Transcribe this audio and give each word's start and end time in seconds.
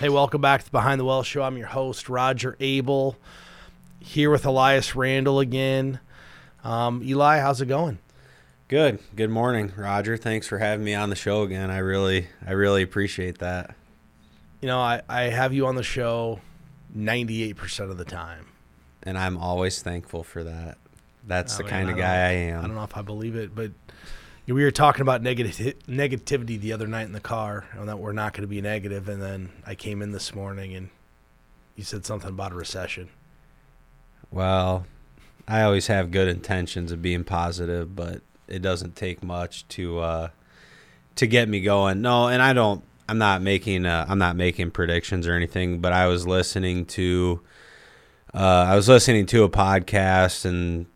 Hey, 0.00 0.08
welcome 0.08 0.40
back 0.40 0.60
to 0.60 0.66
the 0.66 0.70
Behind 0.72 1.00
the 1.00 1.04
Well 1.04 1.22
Show. 1.22 1.42
I'm 1.42 1.56
your 1.56 1.68
host, 1.68 2.08
Roger 2.08 2.56
Abel, 2.58 3.16
here 4.00 4.28
with 4.28 4.44
Elias 4.44 4.96
Randall 4.96 5.38
again. 5.38 6.00
Um, 6.64 7.00
Eli, 7.04 7.38
how's 7.38 7.60
it 7.60 7.66
going? 7.66 7.98
Good. 8.66 8.98
Good 9.14 9.30
morning, 9.30 9.72
Roger. 9.76 10.16
Thanks 10.16 10.48
for 10.48 10.58
having 10.58 10.84
me 10.84 10.94
on 10.94 11.10
the 11.10 11.16
show 11.16 11.42
again. 11.42 11.70
I 11.70 11.78
really, 11.78 12.26
I 12.44 12.52
really 12.52 12.82
appreciate 12.82 13.38
that. 13.38 13.76
You 14.60 14.66
know, 14.66 14.80
I, 14.80 15.02
I 15.08 15.22
have 15.24 15.52
you 15.52 15.66
on 15.66 15.76
the 15.76 15.84
show 15.84 16.40
98% 16.96 17.90
of 17.90 17.96
the 17.96 18.04
time. 18.04 18.46
And 19.04 19.16
I'm 19.16 19.38
always 19.38 19.80
thankful 19.80 20.24
for 20.24 20.42
that. 20.42 20.76
That's 21.24 21.54
I 21.54 21.58
the 21.58 21.62
mean, 21.64 21.70
kind 21.70 21.90
of 21.90 21.96
guy 21.96 22.16
I 22.16 22.32
am. 22.32 22.64
I 22.64 22.66
don't 22.66 22.74
know 22.74 22.82
if 22.84 22.96
I 22.96 23.02
believe 23.02 23.36
it, 23.36 23.54
but 23.54 23.70
we 24.46 24.62
were 24.62 24.70
talking 24.70 25.00
about 25.00 25.22
negati- 25.22 25.74
negativity 25.88 26.60
the 26.60 26.72
other 26.72 26.86
night 26.86 27.06
in 27.06 27.12
the 27.12 27.20
car, 27.20 27.64
and 27.72 27.88
that 27.88 27.98
we're 27.98 28.12
not 28.12 28.34
going 28.34 28.42
to 28.42 28.48
be 28.48 28.60
negative. 28.60 29.08
And 29.08 29.22
then 29.22 29.50
I 29.66 29.74
came 29.74 30.02
in 30.02 30.12
this 30.12 30.34
morning, 30.34 30.74
and 30.74 30.90
you 31.76 31.84
said 31.84 32.04
something 32.04 32.28
about 32.28 32.52
a 32.52 32.54
recession. 32.54 33.08
Well, 34.30 34.86
I 35.48 35.62
always 35.62 35.86
have 35.86 36.10
good 36.10 36.28
intentions 36.28 36.92
of 36.92 37.00
being 37.00 37.24
positive, 37.24 37.96
but 37.96 38.20
it 38.46 38.60
doesn't 38.60 38.96
take 38.96 39.22
much 39.22 39.66
to 39.68 40.00
uh, 40.00 40.28
to 41.16 41.26
get 41.26 41.48
me 41.48 41.60
going. 41.60 42.02
No, 42.02 42.28
and 42.28 42.42
I 42.42 42.52
don't. 42.52 42.84
I'm 43.08 43.18
not 43.18 43.40
making. 43.40 43.86
Uh, 43.86 44.04
I'm 44.08 44.18
not 44.18 44.36
making 44.36 44.72
predictions 44.72 45.26
or 45.26 45.34
anything. 45.34 45.80
But 45.80 45.92
I 45.92 46.06
was 46.06 46.26
listening 46.26 46.84
to. 46.86 47.40
Uh, 48.34 48.66
I 48.68 48.76
was 48.76 48.88
listening 48.88 49.26
to 49.26 49.44
a 49.44 49.48
podcast, 49.48 50.44
and 50.44 50.86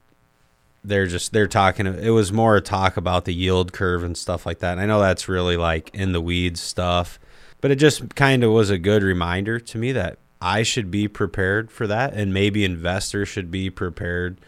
they're 0.85 1.07
just 1.07 1.33
they're 1.33 1.49
talking. 1.49 1.87
It 1.87 2.11
was 2.11 2.33
more 2.33 2.57
a 2.57 2.61
talk 2.61 2.97
about 2.97 3.25
the 3.25 3.35
yield 3.35 3.73
curve 3.73 4.03
and 4.03 4.17
stuff 4.17 4.47
like 4.47 4.61
that. 4.61 4.73
And 4.73 4.81
I 4.81 4.87
know 4.87 5.01
that's 5.01 5.29
really 5.29 5.57
like 5.57 5.91
in 5.95 6.13
the 6.13 6.21
weeds 6.21 6.61
stuff, 6.61 7.19
but 7.61 7.71
it 7.71 7.77
just 7.77 8.15
kind 8.15 8.45
of 8.45 8.53
was 8.53 8.71
a 8.71 8.79
good 8.79 9.03
reminder 9.03 9.59
to 9.61 9.79
me 9.79 9.93
that 9.93 10.19
I 10.41 10.63
should 10.63 10.91
be 10.91 11.09
prepared 11.09 11.71
for 11.71 11.87
that, 11.87 12.15
and 12.15 12.33
maybe 12.33 12.65
investors 12.65 13.29
should 13.29 13.51
be 13.51 13.71
prepared. 13.71 14.41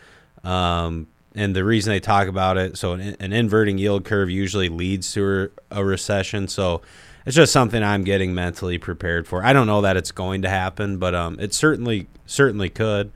Um, 0.44 1.08
and 1.34 1.54
the 1.54 1.64
reason 1.64 1.92
they 1.92 2.00
talk 2.00 2.28
about 2.28 2.56
it, 2.56 2.76
so 2.76 2.92
an, 2.92 3.16
an 3.20 3.32
inverting 3.32 3.78
yield 3.78 4.04
curve 4.04 4.30
usually 4.30 4.68
leads 4.68 5.12
to 5.14 5.50
a, 5.70 5.84
recession. 5.84 6.48
So 6.48 6.82
it's 7.26 7.36
just 7.36 7.52
something 7.52 7.82
I'm 7.82 8.02
getting 8.04 8.34
mentally 8.34 8.78
prepared 8.78 9.28
for. 9.28 9.44
I 9.44 9.52
don't 9.52 9.66
know 9.66 9.80
that 9.82 9.96
it's 9.96 10.12
going 10.12 10.42
to 10.42 10.48
happen, 10.48 10.98
but 10.98 11.14
um, 11.14 11.38
it 11.38 11.54
certainly 11.54 12.08
certainly 12.26 12.68
could. 12.68 13.12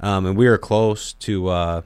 Um, 0.00 0.26
and 0.26 0.36
we 0.36 0.46
were 0.46 0.58
close 0.58 1.14
to 1.14 1.48
uh, 1.48 1.82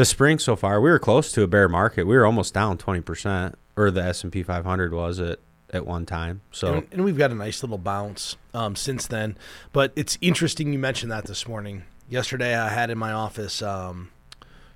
the 0.00 0.06
spring 0.06 0.38
so 0.38 0.56
far. 0.56 0.80
We 0.80 0.88
were 0.88 0.98
close 0.98 1.30
to 1.32 1.42
a 1.42 1.46
bear 1.46 1.68
market. 1.68 2.06
We 2.06 2.16
were 2.16 2.24
almost 2.24 2.54
down 2.54 2.78
twenty 2.78 3.02
percent, 3.02 3.56
or 3.76 3.90
the 3.90 4.02
S 4.02 4.24
and 4.24 4.32
P 4.32 4.42
500 4.42 4.94
was 4.94 5.20
at 5.20 5.40
at 5.74 5.86
one 5.86 6.06
time. 6.06 6.40
So 6.52 6.74
and, 6.74 6.86
and 6.90 7.04
we've 7.04 7.18
got 7.18 7.30
a 7.30 7.34
nice 7.34 7.62
little 7.62 7.76
bounce 7.76 8.36
um, 8.54 8.76
since 8.76 9.06
then. 9.06 9.36
But 9.74 9.92
it's 9.96 10.16
interesting 10.22 10.72
you 10.72 10.78
mentioned 10.78 11.12
that 11.12 11.26
this 11.26 11.46
morning. 11.46 11.82
Yesterday, 12.08 12.56
I 12.56 12.70
had 12.70 12.88
in 12.88 12.96
my 12.96 13.12
office 13.12 13.60
um, 13.60 14.10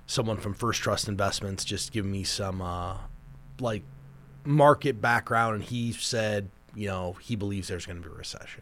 someone 0.05 0.37
from 0.37 0.53
First 0.53 0.83
Trust 0.83 1.07
Investments 1.07 1.65
just 1.65 1.91
give 1.91 2.05
me 2.05 2.23
some 2.23 2.61
uh, 2.61 2.97
like 3.59 3.81
market 4.43 5.01
background, 5.01 5.55
and 5.55 5.63
he 5.63 5.91
said, 5.91 6.49
you 6.75 6.87
know, 6.87 7.13
he 7.13 7.35
believes 7.35 7.67
there's 7.67 7.87
going 7.87 7.99
to 7.99 8.07
be 8.07 8.13
a 8.13 8.17
recession. 8.17 8.61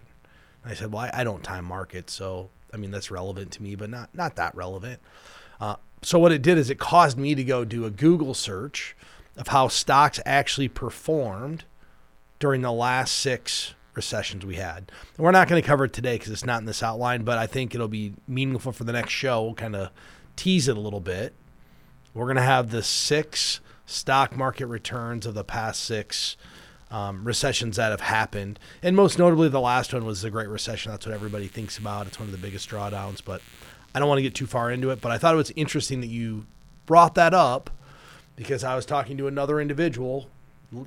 And 0.64 0.72
I 0.72 0.76
said, 0.76 0.94
well, 0.94 1.04
I, 1.04 1.12
I 1.14 1.24
don't 1.26 1.44
time 1.44 1.66
markets, 1.66 2.14
so 2.14 2.52
I 2.74 2.78
mean 2.78 2.92
that's 2.92 3.12
relevant 3.12 3.52
to 3.52 3.64
me, 3.64 3.76
but 3.76 3.90
not 3.90 4.16
not 4.16 4.38
that 4.38 4.56
relevant. 4.56 5.02
Uh, 5.60 5.76
so 6.06 6.20
what 6.20 6.32
it 6.32 6.42
did 6.42 6.58
is 6.58 6.70
it 6.70 6.80
caused 6.80 7.18
me 7.18 7.36
to 7.36 7.44
go 7.44 7.66
do 7.66 7.86
a 7.86 7.90
Google 7.90 8.34
search 8.34 8.96
of 9.36 9.48
how 9.48 9.68
stocks 9.68 10.20
actually 10.26 10.68
performed 10.68 11.66
during 12.40 12.62
the 12.62 12.72
last 12.72 13.16
six 13.16 13.74
recessions 13.96 14.46
we 14.46 14.56
had. 14.56 14.92
And 15.16 15.24
we're 15.24 15.32
not 15.32 15.48
going 15.48 15.62
to 15.62 15.68
cover 15.68 15.86
it 15.86 15.94
today 15.94 16.16
because 16.16 16.32
it's 16.32 16.46
not 16.46 16.60
in 16.60 16.66
this 16.66 16.84
outline, 16.84 17.24
but 17.24 17.38
I 17.38 17.48
think 17.48 17.74
it'll 17.74 17.88
be 17.88 18.14
meaningful 18.28 18.72
for 18.72 18.84
the 18.84 18.94
next 18.94 19.12
show. 19.12 19.44
We'll 19.44 19.54
kind 19.54 19.76
of 19.76 19.90
tease 20.36 20.68
it 20.68 20.78
a 20.78 20.80
little 20.80 21.00
bit. 21.00 21.34
We're 22.14 22.26
going 22.26 22.38
to 22.38 22.44
have 22.44 22.70
the 22.70 22.84
six 22.84 23.60
stock 23.86 24.36
market 24.36 24.68
returns 24.68 25.26
of 25.26 25.34
the 25.34 25.44
past 25.44 25.84
six 25.84 26.38
um, 26.92 27.24
recessions 27.24 27.78
that 27.78 27.90
have 27.90 28.02
happened. 28.02 28.60
And 28.84 28.96
most 28.96 29.18
notably, 29.18 29.50
the 29.50 29.60
last 29.60 29.94
one 29.94 30.06
was 30.06 30.22
the 30.22 30.30
Great 30.30 30.48
Recession. 30.48 30.92
That's 30.92 31.06
what 31.06 31.16
everybody 31.16 31.48
thinks 31.48 31.78
about. 31.78 32.06
It's 32.06 32.20
one 32.20 32.28
of 32.28 32.32
the 32.32 32.38
biggest 32.38 32.70
drawdowns, 32.70 33.22
but 33.24 33.42
I 33.94 34.00
don't 34.00 34.08
want 34.08 34.20
to 34.20 34.24
get 34.24 34.36
too 34.36 34.48
far 34.48 34.72
into 34.72 34.90
it. 34.90 35.02
But 35.02 35.12
I 35.12 35.18
thought 35.18 35.34
it 35.34 35.38
was 35.38 35.52
interesting 35.56 36.02
that 36.02 36.08
you 36.08 36.46
brought 36.86 37.16
that 37.16 37.34
up 37.34 37.70
because 38.36 38.64
I 38.64 38.76
was 38.76 38.86
talking 38.86 39.18
to 39.18 39.28
another 39.28 39.62
individual 39.62 40.28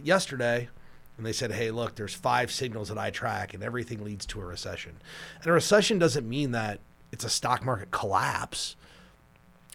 yesterday 0.02 0.68
and 1.16 1.24
they 1.24 1.32
said, 1.32 1.52
"Hey, 1.52 1.70
look, 1.70 1.94
there's 1.94 2.14
five 2.14 2.50
signals 2.50 2.88
that 2.88 2.98
I 2.98 3.10
track, 3.10 3.54
and 3.54 3.62
everything 3.62 4.04
leads 4.04 4.26
to 4.26 4.40
a 4.40 4.44
recession." 4.44 4.96
And 5.38 5.46
a 5.46 5.52
recession 5.52 5.98
doesn't 5.98 6.28
mean 6.28 6.50
that 6.50 6.80
it's 7.12 7.24
a 7.24 7.30
stock 7.30 7.64
market 7.64 7.90
collapse, 7.90 8.76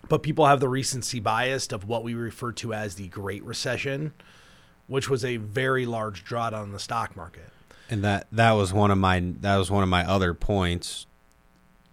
but 0.08 0.22
people 0.22 0.46
have 0.46 0.60
the 0.60 0.70
recency 0.70 1.20
bias 1.20 1.68
of 1.72 1.88
what 1.88 2.04
we 2.04 2.14
refer 2.14 2.52
to 2.52 2.74
as 2.74 2.96
the 2.96 3.08
Great 3.08 3.44
Recession, 3.44 4.14
which 4.88 5.10
was 5.10 5.24
a 5.26 5.38
very 5.38 5.86
large 5.86 6.24
drawdown 6.26 6.66
in 6.66 6.72
the 6.74 6.80
stock 6.80 7.16
market. 7.16 7.50
and 7.90 8.04
that 8.04 8.28
that 8.32 8.52
was 8.52 8.72
one 8.72 8.92
of 8.92 8.98
my 8.98 9.20
that 9.40 9.58
was 9.58 9.72
one 9.72 9.84
of 9.84 9.90
my 9.90 10.06
other 10.08 10.34
points 10.34 11.06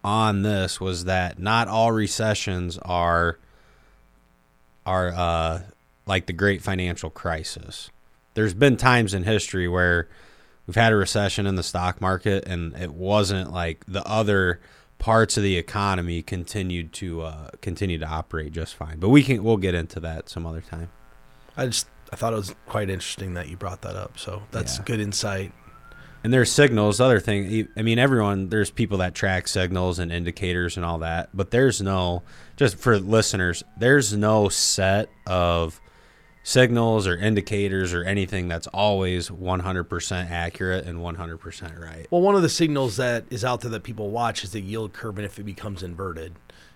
on 0.04 0.42
this 0.42 0.81
was 0.81 1.04
that 1.04 1.38
not 1.38 1.69
all 1.69 1.92
recessions 1.92 2.78
are 2.78 3.38
are 4.86 5.09
uh, 5.09 5.62
like 6.06 6.26
the 6.26 6.32
great 6.32 6.62
financial 6.62 7.10
crisis. 7.10 7.91
There's 8.34 8.54
been 8.54 8.76
times 8.76 9.12
in 9.14 9.25
history 9.25 9.69
where 9.69 10.08
we've 10.66 10.76
had 10.76 10.92
a 10.92 10.97
recession 10.97 11.47
in 11.47 11.56
the 11.56 11.62
stock 11.62 12.00
market 12.00 12.47
and 12.47 12.75
it 12.76 12.92
wasn't 12.94 13.53
like 13.53 13.84
the 13.87 14.06
other 14.06 14.60
parts 14.98 15.37
of 15.37 15.42
the 15.42 15.56
economy 15.56 16.22
continued 16.22 16.92
to 16.92 17.22
uh, 17.22 17.50
continue 17.60 17.98
to 17.98 18.06
operate 18.06 18.53
just 18.53 18.75
fine. 18.75 18.98
But 18.98 19.10
we 19.10 19.22
can 19.22 19.42
we'll 19.44 19.56
get 19.58 19.75
into 19.75 20.00
that 20.00 20.28
some 20.28 20.47
other 20.47 20.60
time. 20.60 20.91
I 21.56 21.66
just 21.66 21.88
I 22.12 22.16
thought 22.16 22.32
it 22.32 22.37
was 22.37 22.54
quite 22.66 22.88
interesting 22.88 23.34
that 23.34 23.48
you 23.48 23.56
brought 23.56 23.82
that 23.82 23.97
up. 23.97 24.19
So 24.19 24.44
that's 24.50 24.78
Yeah. 24.78 24.84
good 24.84 25.00
insight. 25.00 25.53
And 26.24 26.32
there's 26.32 26.50
signals, 26.50 27.00
other 27.00 27.20
thing. 27.20 27.68
I 27.76 27.82
mean, 27.82 27.98
everyone, 27.98 28.48
there's 28.48 28.70
people 28.70 28.98
that 28.98 29.14
track 29.14 29.46
signals 29.46 29.98
and 29.98 30.10
indicators 30.12 30.76
and 30.76 30.84
all 30.84 30.98
that, 30.98 31.30
but 31.32 31.50
there's 31.52 31.80
no, 31.80 32.22
just 32.56 32.76
for 32.76 32.98
listeners, 32.98 33.62
there's 33.78 34.16
no 34.16 34.48
set 34.48 35.08
of 35.26 35.80
signals 36.42 37.06
or 37.06 37.16
indicators 37.16 37.92
or 37.94 38.02
anything 38.04 38.48
that's 38.48 38.66
always 38.68 39.28
100% 39.28 40.30
accurate 40.30 40.86
and 40.86 40.98
100% 40.98 41.80
right. 41.80 42.06
Well, 42.10 42.20
one 42.22 42.34
of 42.34 42.42
the 42.42 42.48
signals 42.48 42.96
that 42.96 43.24
is 43.30 43.44
out 43.44 43.60
there 43.60 43.70
that 43.70 43.82
people 43.84 44.10
watch 44.10 44.42
is 44.42 44.52
the 44.52 44.60
yield 44.60 44.92
curve 44.92 45.18
and 45.18 45.24
if 45.26 45.38
it 45.38 45.44
becomes 45.44 45.82
inverted. 45.82 46.34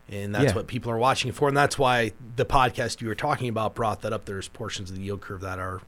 And 0.09 0.35
that's 0.35 0.47
Yeah. 0.51 0.55
what 0.55 0.67
people 0.67 0.93
are 0.93 0.99
watching 0.99 1.33
for. 1.33 1.49
And 1.49 1.57
that's 1.57 1.79
why 1.79 2.13
the 2.37 2.45
podcast 2.45 3.01
you 3.01 3.09
were 3.09 3.15
talking 3.15 3.49
about 3.49 3.75
brought 3.75 4.03
that 4.03 4.13
up. 4.13 4.27
There's 4.27 4.47
portions 4.49 4.91
of 4.91 4.97
the 4.97 5.03
yield 5.03 5.23
curve 5.23 5.41
that 5.41 5.59
are 5.59 5.81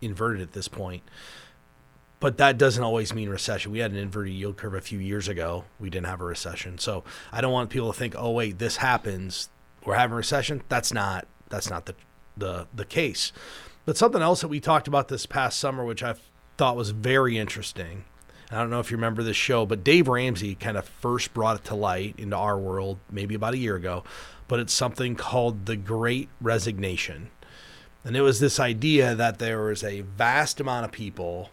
inverted 0.00 0.40
at 0.42 0.52
this 0.52 0.68
point. 0.68 1.02
But 2.18 2.38
that 2.38 2.56
doesn't 2.56 2.82
always 2.82 3.12
mean 3.12 3.28
recession. 3.28 3.72
We 3.72 3.80
had 3.80 3.90
an 3.90 3.98
inverted 3.98 4.32
yield 4.32 4.56
curve 4.56 4.74
a 4.74 4.80
few 4.80 4.98
years 4.98 5.28
ago. 5.28 5.64
We 5.78 5.90
didn't 5.90 6.06
have 6.06 6.20
a 6.20 6.24
recession. 6.24 6.78
So 6.78 7.04
I 7.30 7.40
don't 7.40 7.52
want 7.52 7.70
people 7.70 7.92
to 7.92 7.98
think, 7.98 8.14
oh 8.16 8.30
wait, 8.30 8.58
this 8.58 8.78
happens. 8.78 9.50
We're 9.84 9.96
having 9.96 10.14
a 10.14 10.16
recession. 10.16 10.62
That's 10.68 10.92
not 10.92 11.26
that's 11.48 11.70
not 11.70 11.86
the 11.86 11.94
the 12.36 12.66
the 12.74 12.84
case. 12.84 13.32
But 13.84 13.96
something 13.96 14.22
else 14.22 14.40
that 14.40 14.48
we 14.48 14.60
talked 14.60 14.88
about 14.88 15.08
this 15.08 15.26
past 15.26 15.58
summer, 15.58 15.84
which 15.84 16.02
I 16.02 16.14
thought 16.56 16.76
was 16.76 16.90
very 16.90 17.38
interesting. 17.38 18.04
I 18.50 18.56
don't 18.56 18.70
know 18.70 18.80
if 18.80 18.90
you 18.90 18.96
remember 18.96 19.22
this 19.22 19.36
show, 19.36 19.66
but 19.66 19.84
Dave 19.84 20.08
Ramsey 20.08 20.54
kind 20.54 20.76
of 20.76 20.86
first 20.86 21.34
brought 21.34 21.56
it 21.56 21.64
to 21.64 21.74
light 21.74 22.14
into 22.18 22.36
our 22.36 22.58
world 22.58 22.98
maybe 23.10 23.34
about 23.34 23.54
a 23.54 23.58
year 23.58 23.76
ago. 23.76 24.04
But 24.48 24.60
it's 24.60 24.72
something 24.72 25.16
called 25.16 25.66
the 25.66 25.76
Great 25.76 26.28
Resignation. 26.40 27.30
And 28.04 28.16
it 28.16 28.20
was 28.20 28.38
this 28.38 28.60
idea 28.60 29.16
that 29.16 29.40
there 29.40 29.64
was 29.64 29.82
a 29.82 30.02
vast 30.02 30.60
amount 30.60 30.84
of 30.84 30.92
people 30.92 31.50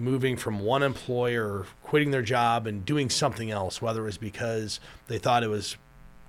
moving 0.00 0.36
from 0.36 0.60
one 0.60 0.82
employer, 0.82 1.66
quitting 1.82 2.10
their 2.10 2.22
job 2.22 2.66
and 2.66 2.84
doing 2.84 3.10
something 3.10 3.50
else, 3.50 3.80
whether 3.80 4.02
it 4.02 4.06
was 4.06 4.18
because 4.18 4.80
they 5.06 5.18
thought 5.18 5.44
it 5.44 5.48
was 5.48 5.76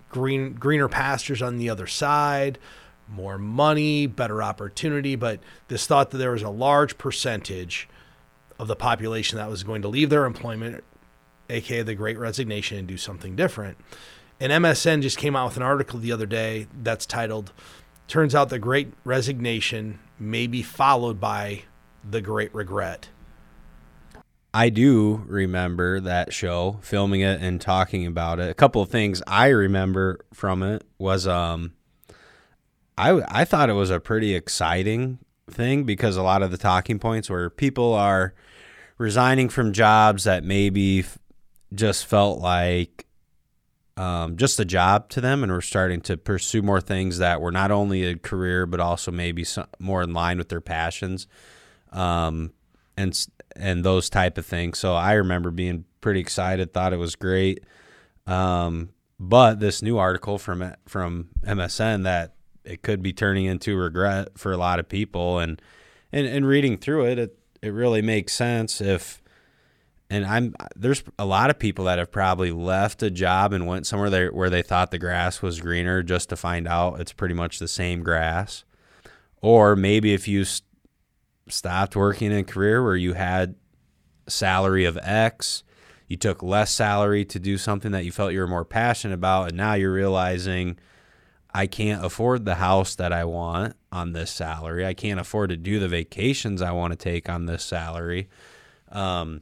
green 0.10 0.54
greener 0.54 0.90
pastures 0.90 1.42
on 1.42 1.58
the 1.58 1.70
other 1.70 1.88
side, 1.88 2.60
more 3.08 3.38
money, 3.38 4.06
better 4.08 4.44
opportunity, 4.44 5.16
but 5.16 5.40
this 5.70 5.88
thought 5.88 6.12
that 6.12 6.18
there 6.18 6.32
was 6.32 6.44
a 6.44 6.50
large 6.50 6.98
percentage 6.98 7.88
of 8.60 8.68
the 8.68 8.76
population 8.76 9.38
that 9.38 9.50
was 9.50 9.64
going 9.64 9.82
to 9.82 9.88
leave 9.88 10.10
their 10.10 10.26
employment, 10.26 10.84
aka 11.50 11.82
the 11.82 11.96
great 11.96 12.18
resignation, 12.18 12.78
and 12.78 12.88
do 12.88 12.98
something 12.98 13.36
different. 13.36 13.78
And 14.40 14.52
MSN 14.52 15.02
just 15.02 15.18
came 15.18 15.36
out 15.36 15.46
with 15.46 15.58
an 15.58 15.64
article 15.64 16.00
the 16.00 16.12
other 16.12 16.26
day 16.26 16.68
that's 16.84 17.06
titled 17.06 17.54
Turns 18.08 18.36
out 18.36 18.50
the 18.50 18.60
great 18.60 18.92
resignation 19.06 20.00
may 20.20 20.46
be 20.46 20.62
followed 20.62 21.22
by 21.22 21.64
the 22.04 22.20
great 22.20 22.54
regret. 22.54 23.08
I 24.54 24.70
do 24.70 25.24
remember 25.28 26.02
that 26.02 26.34
show, 26.34 26.80
filming 26.82 27.22
it 27.22 27.42
and 27.42 27.62
talking 27.62 28.06
about 28.06 28.40
it. 28.40 28.50
A 28.50 28.54
couple 28.54 28.82
of 28.82 28.90
things 28.90 29.24
I 29.26 29.48
remember 29.48 30.20
from 30.34 30.62
it 30.62 30.84
was 30.98 31.26
um 31.28 31.74
I 32.98 33.22
I 33.28 33.46
thought 33.46 33.70
it 33.70 33.74
was 33.74 33.90
a 33.90 34.00
pretty 34.00 34.36
exciting 34.36 35.20
thing 35.50 35.84
because 35.84 36.18
a 36.18 36.24
lot 36.24 36.44
of 36.44 36.52
the 36.52 36.58
talking 36.58 37.00
points 37.00 37.30
were 37.30 37.50
people 37.50 37.94
are 37.94 38.34
resigning 38.98 39.50
from 39.50 39.74
jobs 39.74 40.26
that 40.26 40.44
maybe 40.44 41.06
just 41.74 42.06
felt 42.06 42.40
like 42.40 43.06
um, 43.98 44.38
just 44.38 44.60
a 44.60 44.66
job 44.66 45.10
to 45.10 45.22
them, 45.22 45.44
and 45.44 45.52
were 45.52 45.62
starting 45.62 46.02
to 46.02 46.18
pursue 46.18 46.62
more 46.62 46.82
things 46.82 47.18
that 47.18 47.42
were 47.42 47.52
not 47.52 47.72
only 47.72 48.04
a 48.04 48.18
career 48.18 48.66
but 48.66 48.80
also 48.80 49.12
maybe 49.12 49.44
some, 49.44 49.68
more 49.80 50.02
in 50.02 50.14
line 50.14 50.38
with 50.38 50.50
their 50.50 50.62
passions, 50.62 51.28
um, 51.92 52.52
and 52.98 53.28
and 53.56 53.84
those 53.84 54.10
type 54.10 54.38
of 54.38 54.46
things. 54.46 54.80
So 54.80 54.94
I 54.94 55.14
remember 55.14 55.52
being 55.52 55.86
pretty 56.02 56.20
excited, 56.20 56.74
thought 56.74 56.94
it 56.94 56.98
was 56.98 57.16
great. 57.16 57.64
Um, 58.28 58.90
but 59.20 59.60
this 59.60 59.82
new 59.82 59.98
article 59.98 60.38
from 60.38 60.74
from 60.88 61.30
MSN 61.46 62.04
that 62.04 62.36
it 62.64 62.82
could 62.82 63.02
be 63.02 63.14
turning 63.14 63.46
into 63.46 63.78
regret 63.78 64.38
for 64.38 64.52
a 64.52 64.58
lot 64.58 64.80
of 64.80 64.90
people, 64.90 65.40
and 65.40 65.62
and, 66.12 66.26
and 66.28 66.46
reading 66.46 66.78
through 66.78 67.06
it, 67.06 67.20
it 67.20 67.38
it 67.62 67.70
really 67.70 68.02
makes 68.02 68.34
sense 68.34 68.82
if 68.82 69.22
and 70.12 70.26
I'm 70.26 70.54
there's 70.76 71.04
a 71.18 71.26
lot 71.26 71.50
of 71.50 71.58
people 71.58 71.86
that 71.86 71.98
have 71.98 72.12
probably 72.12 72.52
left 72.52 73.02
a 73.02 73.10
job 73.10 73.54
and 73.54 73.66
went 73.66 73.88
somewhere 73.88 74.10
there 74.10 74.30
where 74.32 74.50
they 74.50 74.62
thought 74.62 74.92
the 74.92 74.98
grass 74.98 75.42
was 75.42 75.62
greener 75.62 76.04
just 76.04 76.30
to 76.30 76.36
find 76.36 76.68
out 76.68 77.00
it's 77.00 77.14
pretty 77.14 77.34
much 77.34 77.60
the 77.60 77.68
same 77.68 78.04
grass. 78.04 78.66
Or 79.42 79.76
maybe 79.76 80.14
if 80.14 80.28
you 80.28 80.44
stopped 81.52 81.96
working 81.96 82.32
in 82.32 82.40
a 82.40 82.44
career 82.44 82.84
where 82.84 82.96
you 82.96 83.14
had 83.14 83.56
salary 84.28 84.86
of 84.86 84.98
X, 85.02 85.64
you 86.08 86.18
took 86.18 86.44
less 86.44 86.72
salary 86.72 87.24
to 87.26 87.40
do 87.40 87.58
something 87.58 87.92
that 87.92 88.06
you 88.06 88.12
felt 88.12 88.34
you 88.34 88.40
were 88.40 88.48
more 88.48 88.66
passionate 88.66 89.14
about 89.14 89.50
and 89.50 89.58
now 89.58 89.74
you're 89.74 89.94
realizing 89.94 90.78
I 91.54 91.68
can't 91.68 92.04
afford 92.04 92.46
the 92.46 92.56
house 92.56 92.96
that 92.96 93.12
I 93.12 93.26
want 93.26 93.76
on 93.92 94.14
this 94.14 94.32
salary. 94.32 94.86
I 94.86 94.94
can't 94.94 95.20
afford 95.20 95.50
to 95.50 95.58
do 95.58 95.80
the 95.80 95.88
vacations 95.88 96.62
I 96.62 96.72
want 96.72 96.92
to 96.92 96.98
take 96.98 97.30
on 97.30 97.46
this 97.46 97.64
salary. 97.64 98.30
Um, 98.90 99.42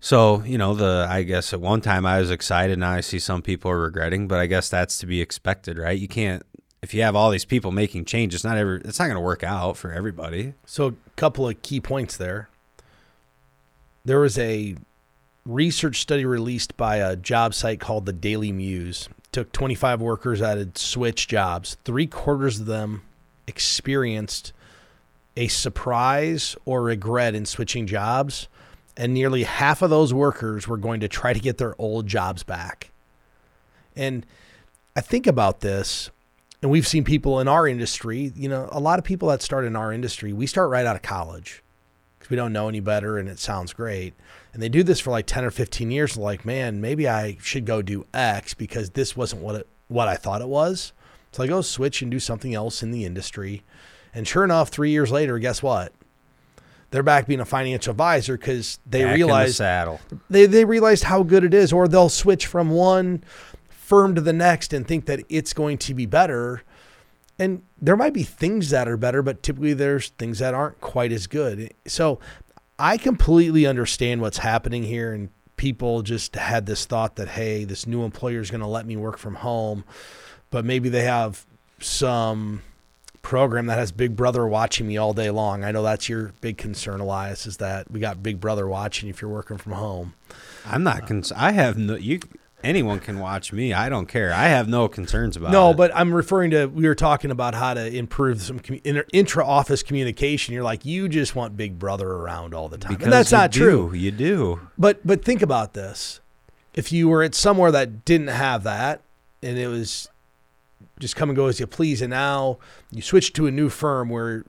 so 0.00 0.42
you 0.44 0.58
know 0.58 0.74
the 0.74 1.06
I 1.08 1.24
guess 1.24 1.52
at 1.52 1.60
one 1.60 1.80
time 1.80 2.06
I 2.06 2.20
was 2.20 2.30
excited. 2.30 2.78
Now 2.78 2.92
I 2.92 3.00
see 3.00 3.18
some 3.18 3.42
people 3.42 3.70
are 3.70 3.80
regretting, 3.80 4.28
but 4.28 4.38
I 4.38 4.46
guess 4.46 4.68
that's 4.68 4.98
to 4.98 5.06
be 5.06 5.20
expected, 5.20 5.78
right? 5.78 5.98
You 5.98 6.08
can't 6.08 6.44
if 6.82 6.94
you 6.94 7.02
have 7.02 7.16
all 7.16 7.30
these 7.30 7.44
people 7.44 7.70
making 7.72 8.04
changes. 8.04 8.44
Not 8.44 8.56
every 8.56 8.80
it's 8.84 8.98
not 8.98 9.06
going 9.06 9.16
to 9.16 9.20
work 9.20 9.42
out 9.42 9.76
for 9.76 9.92
everybody. 9.92 10.54
So, 10.66 10.88
a 10.88 10.94
couple 11.16 11.48
of 11.48 11.60
key 11.62 11.80
points 11.80 12.16
there. 12.16 12.48
There 14.04 14.20
was 14.20 14.38
a 14.38 14.76
research 15.44 16.00
study 16.00 16.24
released 16.24 16.76
by 16.76 16.96
a 16.96 17.16
job 17.16 17.54
site 17.54 17.80
called 17.80 18.06
the 18.06 18.12
Daily 18.12 18.52
Muse. 18.52 19.08
took 19.32 19.52
25 19.52 20.00
workers 20.00 20.40
that 20.40 20.58
had 20.58 20.78
switched 20.78 21.28
jobs. 21.28 21.76
Three 21.84 22.06
quarters 22.06 22.60
of 22.60 22.66
them 22.66 23.02
experienced 23.46 24.52
a 25.36 25.48
surprise 25.48 26.56
or 26.64 26.82
regret 26.82 27.34
in 27.34 27.46
switching 27.46 27.86
jobs, 27.86 28.48
and 28.96 29.14
nearly 29.14 29.44
half 29.44 29.82
of 29.82 29.90
those 29.90 30.12
workers 30.12 30.66
were 30.66 30.76
going 30.76 31.00
to 31.00 31.08
try 31.08 31.32
to 31.32 31.40
get 31.40 31.58
their 31.58 31.74
old 31.80 32.06
jobs 32.06 32.42
back. 32.42 32.90
And 33.94 34.26
I 34.96 35.00
think 35.00 35.26
about 35.26 35.60
this, 35.60 36.10
and 36.62 36.70
we've 36.70 36.86
seen 36.86 37.04
people 37.04 37.40
in 37.40 37.48
our 37.48 37.68
industry, 37.68 38.32
you 38.34 38.48
know, 38.48 38.68
a 38.72 38.80
lot 38.80 38.98
of 38.98 39.04
people 39.04 39.28
that 39.28 39.42
start 39.42 39.64
in 39.64 39.76
our 39.76 39.92
industry, 39.92 40.32
we 40.32 40.46
start 40.46 40.70
right 40.70 40.86
out 40.86 40.96
of 40.96 41.02
college 41.02 41.62
because 42.18 42.30
we 42.30 42.36
don't 42.36 42.52
know 42.52 42.68
any 42.68 42.80
better 42.80 43.18
and 43.18 43.28
it 43.28 43.38
sounds 43.38 43.72
great. 43.72 44.14
And 44.52 44.62
they 44.62 44.68
do 44.68 44.82
this 44.82 44.98
for 44.98 45.10
like 45.10 45.26
10 45.26 45.44
or 45.44 45.50
15 45.50 45.90
years. 45.90 46.16
Like, 46.16 46.44
man, 46.44 46.80
maybe 46.80 47.08
I 47.08 47.36
should 47.40 47.64
go 47.64 47.80
do 47.80 48.06
X 48.12 48.54
because 48.54 48.90
this 48.90 49.16
wasn't 49.16 49.42
what 49.42 49.54
it, 49.54 49.68
what 49.86 50.08
I 50.08 50.16
thought 50.16 50.40
it 50.40 50.48
was. 50.48 50.92
So 51.30 51.44
I 51.44 51.46
go 51.46 51.60
switch 51.60 52.02
and 52.02 52.10
do 52.10 52.18
something 52.18 52.54
else 52.54 52.82
in 52.82 52.90
the 52.90 53.04
industry. 53.04 53.62
And 54.12 54.26
sure 54.26 54.42
enough, 54.42 54.70
three 54.70 54.90
years 54.90 55.12
later, 55.12 55.38
guess 55.38 55.62
what? 55.62 55.92
They're 56.90 57.02
back 57.02 57.26
being 57.26 57.40
a 57.40 57.44
financial 57.44 57.90
advisor 57.90 58.38
because 58.38 58.78
they 58.86 59.04
Back 59.04 59.12
in 59.12 59.18
the 59.48 59.52
saddle. 59.52 60.00
they 60.30 60.46
they 60.46 60.64
realized 60.64 61.04
how 61.04 61.22
good 61.22 61.44
it 61.44 61.52
is, 61.52 61.70
or 61.70 61.86
they'll 61.86 62.08
switch 62.08 62.46
from 62.46 62.70
one 62.70 63.22
firm 63.88 64.14
to 64.14 64.20
the 64.20 64.34
next 64.34 64.74
and 64.74 64.86
think 64.86 65.06
that 65.06 65.24
it's 65.30 65.54
going 65.54 65.78
to 65.78 65.94
be 65.94 66.04
better. 66.04 66.62
And 67.38 67.62
there 67.80 67.96
might 67.96 68.12
be 68.12 68.22
things 68.22 68.68
that 68.68 68.86
are 68.86 68.98
better, 68.98 69.22
but 69.22 69.42
typically 69.42 69.72
there's 69.72 70.10
things 70.10 70.40
that 70.40 70.52
aren't 70.52 70.78
quite 70.82 71.10
as 71.10 71.26
good. 71.26 71.72
So 71.86 72.18
I 72.78 72.98
completely 72.98 73.64
understand 73.66 74.20
what's 74.20 74.38
happening 74.38 74.82
here, 74.82 75.14
and 75.14 75.30
people 75.56 76.02
just 76.02 76.36
had 76.36 76.66
this 76.66 76.84
thought 76.84 77.16
that 77.16 77.28
hey, 77.28 77.64
this 77.64 77.86
new 77.86 78.02
employer 78.04 78.40
is 78.40 78.50
going 78.50 78.60
to 78.60 78.66
let 78.66 78.84
me 78.84 78.94
work 78.94 79.16
from 79.16 79.36
home, 79.36 79.84
but 80.50 80.66
maybe 80.66 80.90
they 80.90 81.04
have 81.04 81.46
some 81.80 82.60
program 83.22 83.66
that 83.68 83.78
has 83.78 83.90
Big 83.90 84.16
Brother 84.16 84.46
watching 84.46 84.86
me 84.86 84.98
all 84.98 85.14
day 85.14 85.30
long. 85.30 85.64
I 85.64 85.72
know 85.72 85.82
that's 85.82 86.10
your 86.10 86.32
big 86.42 86.58
concern, 86.58 87.00
Elias, 87.00 87.46
is 87.46 87.56
that 87.56 87.90
we 87.90 88.00
got 88.00 88.22
Big 88.22 88.38
Brother 88.38 88.68
watching 88.68 89.08
if 89.08 89.22
you're 89.22 89.30
working 89.30 89.56
from 89.56 89.72
home. 89.72 90.12
I'm 90.66 90.82
not. 90.82 91.04
Uh, 91.04 91.06
concerned. 91.06 91.40
I 91.40 91.52
have 91.52 91.78
no. 91.78 91.96
You. 91.96 92.20
Anyone 92.64 92.98
can 92.98 93.20
watch 93.20 93.52
me. 93.52 93.72
I 93.72 93.88
don't 93.88 94.06
care. 94.06 94.32
I 94.32 94.48
have 94.48 94.68
no 94.68 94.88
concerns 94.88 95.36
about 95.36 95.52
No, 95.52 95.70
it. 95.70 95.76
but 95.76 95.92
I'm 95.94 96.12
referring 96.12 96.50
to 96.50 96.66
we 96.66 96.88
were 96.88 96.94
talking 96.96 97.30
about 97.30 97.54
how 97.54 97.74
to 97.74 97.86
improve 97.96 98.42
some 98.42 98.58
commu- 98.58 99.04
intra-office 99.12 99.84
communication. 99.84 100.54
You're 100.54 100.64
like 100.64 100.84
you 100.84 101.08
just 101.08 101.36
want 101.36 101.56
Big 101.56 101.78
Brother 101.78 102.10
around 102.10 102.54
all 102.54 102.68
the 102.68 102.76
time, 102.78 102.92
because 102.92 103.04
and 103.04 103.12
that's 103.12 103.30
you 103.30 103.38
not 103.38 103.50
do, 103.52 103.58
true. 103.60 103.92
You 103.94 104.10
do. 104.10 104.60
But 104.76 105.06
but 105.06 105.24
think 105.24 105.40
about 105.40 105.74
this: 105.74 106.20
if 106.74 106.90
you 106.90 107.08
were 107.08 107.22
at 107.22 107.34
somewhere 107.36 107.70
that 107.70 108.04
didn't 108.04 108.26
have 108.28 108.64
that, 108.64 109.02
and 109.40 109.56
it 109.56 109.68
was 109.68 110.08
just 110.98 111.14
come 111.14 111.28
and 111.30 111.36
go 111.36 111.46
as 111.46 111.60
you 111.60 111.66
please, 111.68 112.02
and 112.02 112.10
now 112.10 112.58
you 112.90 113.02
switch 113.02 113.32
to 113.34 113.46
a 113.46 113.52
new 113.52 113.68
firm 113.68 114.08
where 114.08 114.44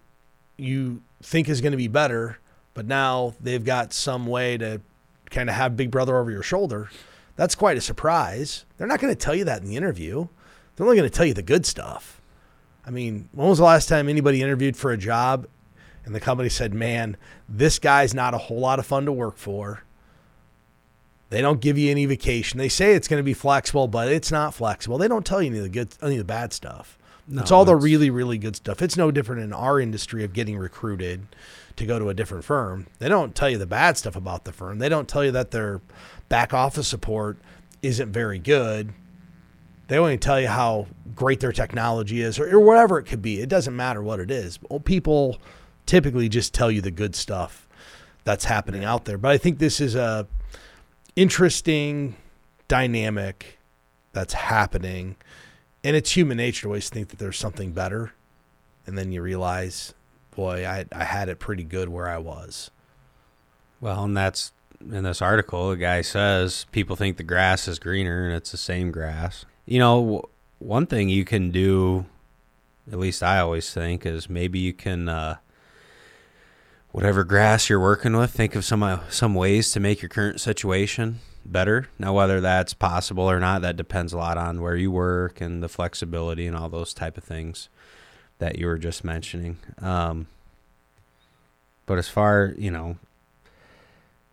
you 0.57 1.03
think 1.21 1.47
is 1.47 1.61
going 1.61 1.73
to 1.73 1.77
be 1.77 1.87
better, 1.87 2.39
but 2.73 2.87
now 2.87 3.35
they've 3.39 3.63
got 3.63 3.93
some 3.93 4.25
way 4.25 4.57
to 4.57 4.81
kind 5.29 5.47
of 5.47 5.55
have 5.55 5.77
Big 5.77 5.91
Brother 5.91 6.17
over 6.17 6.31
your 6.31 6.41
shoulder. 6.41 6.89
That's 7.39 7.55
quite 7.55 7.77
a 7.77 7.81
surprise. 7.81 8.65
They're 8.77 8.85
not 8.85 8.99
going 8.99 9.15
to 9.15 9.17
tell 9.17 9.33
you 9.33 9.45
that 9.45 9.61
in 9.61 9.67
the 9.69 9.77
interview. 9.77 10.27
They're 10.75 10.85
only 10.85 10.97
going 10.97 11.09
to 11.09 11.15
tell 11.15 11.25
you 11.25 11.33
the 11.33 11.41
good 11.41 11.65
stuff. 11.65 12.21
I 12.85 12.89
mean, 12.89 13.29
when 13.31 13.47
was 13.47 13.59
the 13.59 13.63
last 13.63 13.87
time 13.87 14.09
anybody 14.09 14.41
interviewed 14.41 14.75
for 14.75 14.91
a 14.91 14.97
job 14.97 15.47
and 16.03 16.13
the 16.13 16.19
company 16.19 16.49
said, 16.49 16.73
man, 16.73 17.15
this 17.47 17.79
guy's 17.79 18.13
not 18.13 18.33
a 18.33 18.37
whole 18.37 18.59
lot 18.59 18.77
of 18.77 18.85
fun 18.85 19.05
to 19.05 19.13
work 19.13 19.37
for? 19.37 19.83
They 21.29 21.41
don't 21.41 21.61
give 21.61 21.77
you 21.77 21.89
any 21.89 22.05
vacation. 22.05 22.57
They 22.57 22.67
say 22.67 22.93
it's 22.93 23.07
going 23.07 23.21
to 23.21 23.23
be 23.23 23.33
flexible, 23.33 23.87
but 23.87 24.11
it's 24.11 24.33
not 24.33 24.53
flexible. 24.53 24.97
They 24.97 25.07
don't 25.07 25.25
tell 25.25 25.41
you 25.41 25.47
any 25.47 25.59
of 25.59 25.63
the 25.63 25.69
good, 25.69 25.95
any 26.03 26.15
of 26.15 26.19
the 26.19 26.25
bad 26.25 26.51
stuff. 26.51 26.97
No, 27.25 27.41
it's 27.41 27.51
all 27.51 27.63
the 27.63 27.77
really, 27.77 28.09
really 28.09 28.37
good 28.37 28.57
stuff. 28.57 28.81
It's 28.81 28.97
no 28.97 29.11
different 29.11 29.43
in 29.43 29.53
our 29.53 29.79
industry 29.79 30.25
of 30.25 30.33
getting 30.33 30.57
recruited 30.57 31.25
to 31.79 31.85
go 31.85 31.99
to 31.99 32.09
a 32.09 32.13
different 32.13 32.43
firm. 32.43 32.87
They 32.99 33.09
don't 33.09 33.35
tell 33.35 33.49
you 33.49 33.57
the 33.57 33.65
bad 33.65 33.97
stuff 33.97 34.15
about 34.15 34.45
the 34.45 34.51
firm. 34.51 34.79
They 34.79 34.89
don't 34.89 35.07
tell 35.07 35.25
you 35.25 35.31
that 35.31 35.51
their 35.51 35.81
back 36.29 36.53
office 36.53 36.87
support 36.87 37.37
isn't 37.81 38.11
very 38.11 38.39
good. 38.39 38.93
They 39.87 39.97
only 39.97 40.17
tell 40.17 40.39
you 40.39 40.47
how 40.47 40.87
great 41.15 41.39
their 41.39 41.51
technology 41.51 42.21
is 42.21 42.39
or, 42.39 42.55
or 42.55 42.59
whatever 42.59 42.99
it 42.99 43.05
could 43.05 43.21
be. 43.21 43.41
It 43.41 43.49
doesn't 43.49 43.75
matter 43.75 44.03
what 44.03 44.19
it 44.19 44.29
is. 44.29 44.59
Well, 44.69 44.79
People 44.79 45.39
typically 45.85 46.29
just 46.29 46.53
tell 46.53 46.69
you 46.69 46.81
the 46.81 46.91
good 46.91 47.15
stuff 47.15 47.67
that's 48.23 48.45
happening 48.45 48.83
out 48.83 49.05
there. 49.05 49.17
But 49.17 49.31
I 49.31 49.37
think 49.37 49.57
this 49.57 49.81
is 49.81 49.95
a 49.95 50.27
interesting 51.15 52.15
dynamic 52.67 53.57
that's 54.13 54.33
happening. 54.33 55.15
And 55.83 55.95
it's 55.95 56.11
human 56.11 56.37
nature 56.37 56.63
to 56.63 56.67
always 56.67 56.89
think 56.89 57.07
that 57.09 57.17
there's 57.17 57.37
something 57.37 57.71
better. 57.71 58.13
And 58.85 58.97
then 58.97 59.11
you 59.11 59.21
realize, 59.21 59.93
boy, 60.35 60.65
I, 60.65 60.85
I 60.91 61.03
had 61.03 61.29
it 61.29 61.39
pretty 61.39 61.63
good 61.63 61.89
where 61.89 62.07
I 62.07 62.17
was. 62.17 62.71
Well, 63.81 64.03
and 64.03 64.15
that's 64.15 64.51
in 64.81 65.03
this 65.03 65.21
article. 65.21 65.71
The 65.71 65.77
guy 65.77 66.01
says 66.01 66.65
people 66.71 66.95
think 66.95 67.17
the 67.17 67.23
grass 67.23 67.67
is 67.67 67.79
greener, 67.79 68.25
and 68.25 68.35
it's 68.35 68.51
the 68.51 68.57
same 68.57 68.91
grass. 68.91 69.45
You 69.65 69.79
know, 69.79 70.29
one 70.59 70.85
thing 70.85 71.09
you 71.09 71.25
can 71.25 71.51
do, 71.51 72.05
at 72.91 72.99
least 72.99 73.23
I 73.23 73.39
always 73.39 73.73
think, 73.73 74.05
is 74.05 74.29
maybe 74.29 74.59
you 74.59 74.73
can, 74.73 75.07
uh, 75.09 75.37
whatever 76.91 77.23
grass 77.23 77.69
you're 77.69 77.79
working 77.79 78.17
with, 78.17 78.31
think 78.31 78.55
of 78.55 78.65
some 78.65 78.83
uh, 78.83 78.99
some 79.09 79.35
ways 79.35 79.71
to 79.71 79.79
make 79.79 80.01
your 80.01 80.09
current 80.09 80.41
situation 80.41 81.19
better. 81.45 81.87
Now, 81.97 82.13
whether 82.13 82.41
that's 82.41 82.73
possible 82.73 83.29
or 83.29 83.39
not, 83.39 83.61
that 83.61 83.77
depends 83.77 84.13
a 84.13 84.17
lot 84.17 84.37
on 84.37 84.61
where 84.61 84.75
you 84.75 84.91
work 84.91 85.41
and 85.41 85.63
the 85.63 85.69
flexibility 85.69 86.47
and 86.47 86.55
all 86.55 86.69
those 86.69 86.93
type 86.93 87.17
of 87.17 87.23
things 87.23 87.69
that 88.39 88.57
you 88.57 88.65
were 88.67 88.77
just 88.77 89.03
mentioning. 89.03 89.57
Um, 89.81 90.27
but 91.85 91.97
as 91.97 92.09
far 92.09 92.53
you 92.57 92.71
know, 92.71 92.97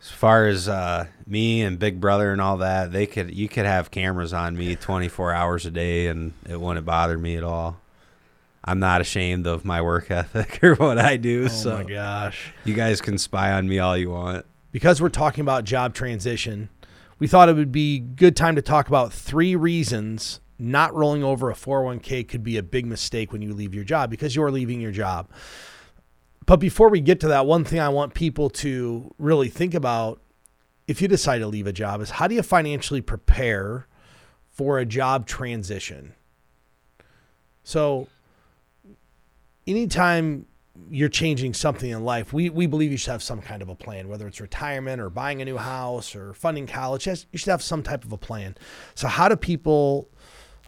as 0.00 0.10
far 0.10 0.46
as 0.46 0.68
uh, 0.68 1.06
me 1.26 1.62
and 1.62 1.78
Big 1.78 2.00
Brother 2.00 2.32
and 2.32 2.40
all 2.40 2.58
that, 2.58 2.92
they 2.92 3.06
could 3.06 3.34
you 3.34 3.48
could 3.48 3.66
have 3.66 3.90
cameras 3.90 4.32
on 4.32 4.56
me 4.56 4.76
24 4.76 5.32
hours 5.32 5.66
a 5.66 5.70
day 5.70 6.06
and 6.06 6.32
it 6.48 6.60
wouldn't 6.60 6.86
bother 6.86 7.18
me 7.18 7.36
at 7.36 7.44
all. 7.44 7.80
I'm 8.68 8.78
not 8.80 9.00
ashamed 9.00 9.46
of 9.46 9.64
my 9.64 9.80
work 9.80 10.10
ethic 10.10 10.62
or 10.62 10.74
what 10.74 10.98
I 10.98 11.16
do, 11.16 11.44
Oh 11.44 11.48
so 11.48 11.76
my 11.78 11.84
gosh. 11.84 12.52
you 12.64 12.74
guys 12.74 13.00
can 13.00 13.16
spy 13.16 13.52
on 13.52 13.68
me 13.68 13.78
all 13.78 13.96
you 13.96 14.10
want. 14.10 14.44
because 14.72 15.00
we're 15.00 15.08
talking 15.08 15.42
about 15.42 15.64
job 15.64 15.94
transition, 15.94 16.68
we 17.18 17.26
thought 17.28 17.48
it 17.48 17.54
would 17.54 17.70
be 17.72 17.98
good 18.00 18.36
time 18.36 18.56
to 18.56 18.62
talk 18.62 18.88
about 18.88 19.12
three 19.12 19.54
reasons 19.56 20.40
not 20.58 20.94
rolling 20.94 21.22
over 21.22 21.50
a 21.50 21.54
401k 21.54 22.26
could 22.26 22.42
be 22.42 22.56
a 22.56 22.62
big 22.62 22.86
mistake 22.86 23.32
when 23.32 23.42
you 23.42 23.52
leave 23.52 23.74
your 23.74 23.84
job 23.84 24.10
because 24.10 24.34
you're 24.34 24.50
leaving 24.50 24.80
your 24.80 24.92
job. 24.92 25.28
But 26.46 26.56
before 26.56 26.88
we 26.88 27.00
get 27.00 27.20
to 27.20 27.28
that, 27.28 27.44
one 27.46 27.64
thing 27.64 27.80
I 27.80 27.88
want 27.88 28.14
people 28.14 28.48
to 28.50 29.12
really 29.18 29.48
think 29.48 29.74
about 29.74 30.20
if 30.86 31.02
you 31.02 31.08
decide 31.08 31.38
to 31.38 31.46
leave 31.46 31.66
a 31.66 31.72
job 31.72 32.00
is 32.00 32.10
how 32.10 32.28
do 32.28 32.34
you 32.34 32.42
financially 32.42 33.00
prepare 33.00 33.86
for 34.50 34.78
a 34.78 34.86
job 34.86 35.26
transition? 35.26 36.14
So, 37.64 38.06
anytime 39.66 40.46
you're 40.90 41.08
changing 41.08 41.54
something 41.54 41.90
in 41.90 42.04
life, 42.04 42.32
we, 42.32 42.50
we 42.50 42.66
believe 42.66 42.92
you 42.92 42.96
should 42.96 43.10
have 43.10 43.22
some 43.22 43.40
kind 43.40 43.62
of 43.62 43.68
a 43.68 43.74
plan, 43.74 44.08
whether 44.08 44.28
it's 44.28 44.40
retirement 44.40 45.00
or 45.00 45.10
buying 45.10 45.42
a 45.42 45.44
new 45.44 45.56
house 45.56 46.14
or 46.14 46.32
funding 46.34 46.66
college. 46.66 47.06
You 47.06 47.16
should 47.34 47.50
have 47.50 47.62
some 47.62 47.82
type 47.82 48.04
of 48.04 48.12
a 48.12 48.18
plan. 48.18 48.56
So, 48.94 49.08
how 49.08 49.28
do 49.28 49.34
people, 49.34 50.08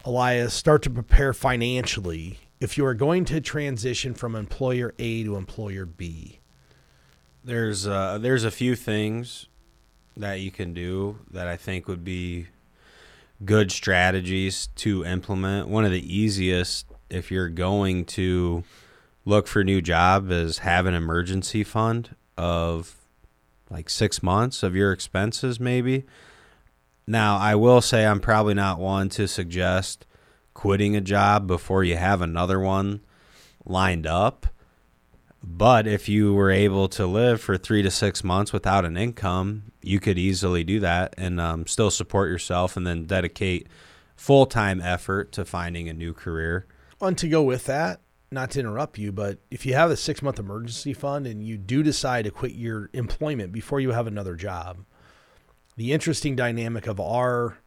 Elias, 0.09 0.55
start 0.55 0.81
to 0.81 0.89
prepare 0.89 1.33
financially 1.33 2.39
if 2.59 2.79
you 2.79 2.85
are 2.87 2.95
going 2.95 3.25
to 3.25 3.39
transition 3.39 4.15
from 4.15 4.35
employer 4.35 4.91
A 4.97 5.23
to 5.23 5.35
employer 5.35 5.85
B? 5.85 6.39
There's 7.43 7.85
uh, 7.85 8.17
there's 8.17 8.43
a 8.43 8.49
few 8.49 8.75
things 8.75 9.45
that 10.17 10.39
you 10.39 10.49
can 10.49 10.73
do 10.73 11.19
that 11.29 11.47
I 11.47 11.57
think 11.57 11.87
would 11.87 12.03
be 12.03 12.47
good 13.45 13.71
strategies 13.71 14.69
to 14.77 15.05
implement. 15.05 15.67
One 15.67 15.85
of 15.85 15.91
the 15.91 16.17
easiest 16.17 16.87
if 17.11 17.29
you're 17.29 17.47
going 17.47 18.05
to 18.05 18.63
look 19.25 19.45
for 19.45 19.59
a 19.59 19.63
new 19.63 19.79
job 19.79 20.31
is 20.31 20.57
have 20.59 20.87
an 20.87 20.95
emergency 20.95 21.63
fund 21.63 22.15
of 22.35 22.95
like 23.69 23.91
6 23.91 24.23
months 24.23 24.63
of 24.63 24.75
your 24.75 24.91
expenses 24.91 25.59
maybe. 25.59 26.03
Now, 27.09 27.37
I 27.37 27.55
will 27.55 27.81
say 27.81 28.05
I'm 28.05 28.19
probably 28.19 28.53
not 28.53 28.77
one 28.77 29.09
to 29.09 29.27
suggest 29.27 30.05
quitting 30.53 30.95
a 30.95 31.01
job 31.01 31.47
before 31.47 31.83
you 31.83 31.97
have 31.97 32.21
another 32.21 32.59
one 32.59 33.01
lined 33.65 34.05
up. 34.05 34.45
But 35.41 35.87
if 35.87 36.07
you 36.07 36.35
were 36.35 36.51
able 36.51 36.87
to 36.89 37.07
live 37.07 37.41
for 37.41 37.57
three 37.57 37.81
to 37.81 37.89
six 37.89 38.23
months 38.23 38.53
without 38.53 38.85
an 38.85 38.95
income, 38.95 39.71
you 39.81 39.99
could 39.99 40.19
easily 40.19 40.63
do 40.63 40.79
that 40.81 41.15
and 41.17 41.41
um, 41.41 41.65
still 41.65 41.89
support 41.89 42.29
yourself 42.29 42.77
and 42.77 42.85
then 42.85 43.05
dedicate 43.05 43.65
full 44.15 44.45
time 44.45 44.79
effort 44.79 45.31
to 45.31 45.45
finding 45.45 45.89
a 45.89 45.93
new 45.93 46.13
career. 46.13 46.67
And 47.01 47.17
to 47.17 47.27
go 47.27 47.41
with 47.41 47.65
that, 47.65 48.01
not 48.29 48.51
to 48.51 48.59
interrupt 48.59 48.99
you, 48.99 49.11
but 49.11 49.39
if 49.49 49.65
you 49.65 49.73
have 49.73 49.89
a 49.89 49.97
six 49.97 50.21
month 50.21 50.37
emergency 50.37 50.93
fund 50.93 51.25
and 51.25 51.43
you 51.43 51.57
do 51.57 51.81
decide 51.81 52.25
to 52.25 52.31
quit 52.31 52.51
your 52.51 52.91
employment 52.93 53.51
before 53.51 53.79
you 53.79 53.93
have 53.93 54.05
another 54.05 54.35
job, 54.35 54.85
the 55.79 55.93
interesting 55.93 56.35
dynamic 56.35 56.87
of 56.87 56.99
our 56.99 57.57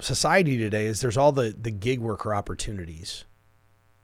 society 0.00 0.56
today 0.56 0.86
is 0.86 1.02
there's 1.02 1.18
all 1.18 1.32
the, 1.32 1.54
the 1.60 1.70
gig 1.70 2.00
worker 2.00 2.34
opportunities. 2.34 3.26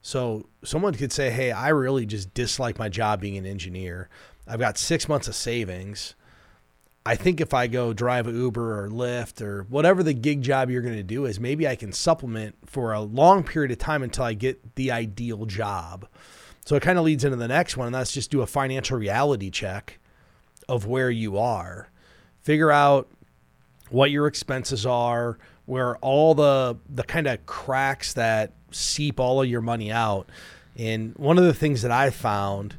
So 0.03 0.49
someone 0.63 0.93
could 0.93 1.11
say, 1.11 1.31
Hey, 1.31 1.51
I 1.51 1.69
really 1.69 2.05
just 2.05 2.35
dislike 2.35 2.77
my 2.77 2.87
job 2.87 3.21
being 3.21 3.37
an 3.37 3.45
engineer. 3.47 4.07
I've 4.47 4.59
got 4.59 4.77
six 4.77 5.09
months 5.09 5.27
of 5.27 5.33
savings. 5.33 6.13
I 7.07 7.15
think 7.15 7.41
if 7.41 7.55
I 7.55 7.65
go 7.65 7.91
drive 7.91 8.27
Uber 8.27 8.85
or 8.85 8.89
Lyft 8.89 9.41
or 9.41 9.63
whatever 9.63 10.03
the 10.03 10.13
gig 10.13 10.43
job 10.43 10.69
you're 10.69 10.83
going 10.83 10.93
to 10.93 11.01
do 11.01 11.25
is, 11.25 11.39
maybe 11.39 11.67
I 11.67 11.75
can 11.75 11.91
supplement 11.91 12.55
for 12.67 12.93
a 12.93 13.01
long 13.01 13.43
period 13.43 13.71
of 13.71 13.79
time 13.79 14.03
until 14.03 14.25
I 14.25 14.35
get 14.35 14.75
the 14.75 14.91
ideal 14.91 15.47
job. 15.47 16.07
So 16.67 16.75
it 16.75 16.83
kind 16.83 16.99
of 16.99 17.05
leads 17.05 17.23
into 17.23 17.37
the 17.37 17.47
next 17.47 17.77
one, 17.77 17.87
and 17.87 17.95
that's 17.95 18.11
just 18.11 18.29
do 18.29 18.43
a 18.43 18.47
financial 18.47 18.99
reality 18.99 19.49
check 19.49 19.97
of 20.69 20.85
where 20.85 21.09
you 21.09 21.39
are. 21.39 21.89
Figure 22.45 22.69
out 22.69 23.07
what 23.89 24.11
your 24.11 24.27
expenses 24.27 24.85
are, 24.85 25.39
where 25.65 25.97
all 25.97 26.35
the 26.35 26.77
the 26.87 27.01
kind 27.01 27.25
of 27.25 27.43
cracks 27.47 28.13
that 28.13 28.51
seep 28.69 29.19
all 29.19 29.41
of 29.41 29.49
your 29.49 29.61
money 29.61 29.91
out. 29.91 30.29
And 30.77 31.15
one 31.15 31.39
of 31.39 31.43
the 31.43 31.55
things 31.55 31.81
that 31.81 31.89
I 31.89 32.11
found, 32.11 32.75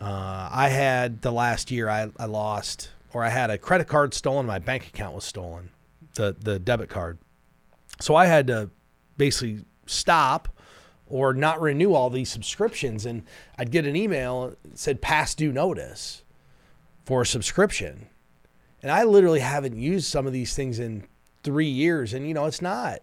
uh, 0.00 0.48
I 0.50 0.70
had 0.70 1.20
the 1.20 1.32
last 1.32 1.70
year 1.70 1.90
I, 1.90 2.10
I 2.18 2.24
lost, 2.24 2.88
or 3.12 3.22
I 3.22 3.28
had 3.28 3.50
a 3.50 3.58
credit 3.58 3.88
card 3.88 4.14
stolen, 4.14 4.46
my 4.46 4.58
bank 4.58 4.86
account 4.86 5.14
was 5.14 5.24
stolen, 5.24 5.68
the 6.14 6.34
the 6.40 6.58
debit 6.58 6.88
card. 6.88 7.18
So 8.00 8.14
I 8.14 8.24
had 8.24 8.46
to 8.46 8.70
basically 9.18 9.66
stop 9.84 10.48
or 11.06 11.34
not 11.34 11.60
renew 11.60 11.92
all 11.92 12.08
these 12.08 12.30
subscriptions, 12.30 13.04
and 13.04 13.24
I'd 13.58 13.70
get 13.70 13.84
an 13.84 13.96
email 13.96 14.56
that 14.62 14.78
said 14.78 15.02
past 15.02 15.36
due 15.36 15.52
notice 15.52 16.22
for 17.04 17.20
a 17.20 17.26
subscription. 17.26 18.08
And 18.84 18.92
I 18.92 19.04
literally 19.04 19.40
haven't 19.40 19.78
used 19.78 20.04
some 20.04 20.26
of 20.26 20.34
these 20.34 20.54
things 20.54 20.78
in 20.78 21.04
three 21.42 21.70
years. 21.70 22.12
And, 22.12 22.28
you 22.28 22.34
know, 22.34 22.44
it's 22.44 22.60
not 22.60 23.00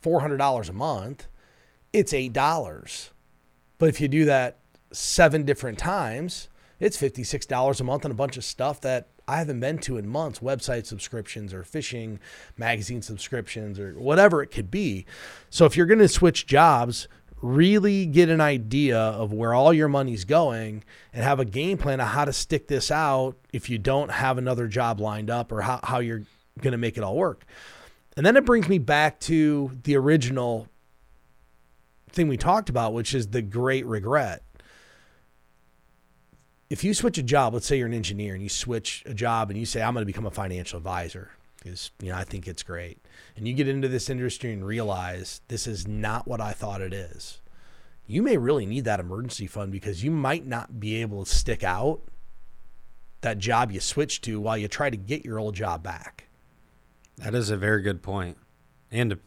$400 0.00 0.68
a 0.68 0.72
month, 0.72 1.26
it's 1.92 2.12
$8. 2.12 3.10
But 3.78 3.88
if 3.88 4.00
you 4.00 4.06
do 4.06 4.24
that 4.26 4.58
seven 4.92 5.44
different 5.44 5.76
times, 5.76 6.48
it's 6.78 6.96
$56 6.96 7.80
a 7.80 7.84
month 7.84 8.04
and 8.04 8.12
a 8.12 8.16
bunch 8.16 8.36
of 8.36 8.44
stuff 8.44 8.80
that 8.82 9.08
I 9.26 9.38
haven't 9.38 9.58
been 9.58 9.78
to 9.78 9.96
in 9.96 10.06
months 10.06 10.38
website 10.38 10.86
subscriptions 10.86 11.52
or 11.52 11.64
fishing 11.64 12.20
magazine 12.56 13.02
subscriptions 13.02 13.80
or 13.80 13.94
whatever 13.94 14.40
it 14.40 14.52
could 14.52 14.70
be. 14.70 15.04
So 15.50 15.64
if 15.64 15.76
you're 15.76 15.86
going 15.86 15.98
to 15.98 16.06
switch 16.06 16.46
jobs, 16.46 17.08
really 17.42 18.06
get 18.06 18.28
an 18.28 18.40
idea 18.40 18.98
of 18.98 19.32
where 19.32 19.52
all 19.52 19.74
your 19.74 19.88
money's 19.88 20.24
going 20.24 20.84
and 21.12 21.24
have 21.24 21.40
a 21.40 21.44
game 21.44 21.76
plan 21.76 22.00
of 22.00 22.06
how 22.06 22.24
to 22.24 22.32
stick 22.32 22.68
this 22.68 22.90
out 22.90 23.36
if 23.52 23.68
you 23.68 23.78
don't 23.78 24.12
have 24.12 24.38
another 24.38 24.68
job 24.68 25.00
lined 25.00 25.28
up 25.28 25.50
or 25.50 25.60
how, 25.60 25.80
how 25.82 25.98
you're 25.98 26.22
going 26.60 26.72
to 26.72 26.78
make 26.78 26.96
it 26.96 27.02
all 27.02 27.16
work. 27.16 27.44
And 28.16 28.24
then 28.24 28.36
it 28.36 28.44
brings 28.44 28.68
me 28.68 28.78
back 28.78 29.18
to 29.20 29.72
the 29.82 29.96
original 29.96 30.68
thing 32.10 32.28
we 32.28 32.36
talked 32.36 32.68
about, 32.68 32.92
which 32.92 33.14
is 33.14 33.28
the 33.28 33.42
great 33.42 33.86
regret. 33.86 34.42
If 36.70 36.84
you 36.84 36.94
switch 36.94 37.18
a 37.18 37.22
job, 37.22 37.54
let's 37.54 37.66
say 37.66 37.76
you're 37.76 37.86
an 37.86 37.92
engineer 37.92 38.34
and 38.34 38.42
you 38.42 38.48
switch 38.48 39.02
a 39.04 39.14
job 39.14 39.50
and 39.50 39.58
you 39.58 39.66
say, 39.66 39.82
I'm 39.82 39.94
going 39.94 40.02
to 40.02 40.06
become 40.06 40.26
a 40.26 40.30
financial 40.30 40.76
advisor 40.76 41.30
because, 41.58 41.90
you 42.00 42.10
know, 42.10 42.16
I 42.16 42.24
think 42.24 42.46
it's 42.46 42.62
great. 42.62 43.01
And 43.36 43.48
you 43.48 43.54
get 43.54 43.68
into 43.68 43.88
this 43.88 44.10
industry 44.10 44.52
and 44.52 44.64
realize 44.64 45.40
this 45.48 45.66
is 45.66 45.86
not 45.86 46.28
what 46.28 46.40
I 46.40 46.52
thought 46.52 46.80
it 46.80 46.92
is. 46.92 47.40
You 48.06 48.22
may 48.22 48.36
really 48.36 48.66
need 48.66 48.84
that 48.84 49.00
emergency 49.00 49.46
fund 49.46 49.72
because 49.72 50.04
you 50.04 50.10
might 50.10 50.46
not 50.46 50.78
be 50.78 50.96
able 50.96 51.24
to 51.24 51.34
stick 51.34 51.64
out 51.64 52.02
that 53.22 53.38
job 53.38 53.70
you 53.70 53.80
switched 53.80 54.24
to 54.24 54.40
while 54.40 54.58
you 54.58 54.68
try 54.68 54.90
to 54.90 54.96
get 54.96 55.24
your 55.24 55.38
old 55.38 55.54
job 55.54 55.82
back. 55.82 56.28
That 57.18 57.34
is 57.34 57.50
a 57.50 57.56
very 57.56 57.82
good 57.82 58.02
point. 58.02 58.36
And 58.90 59.18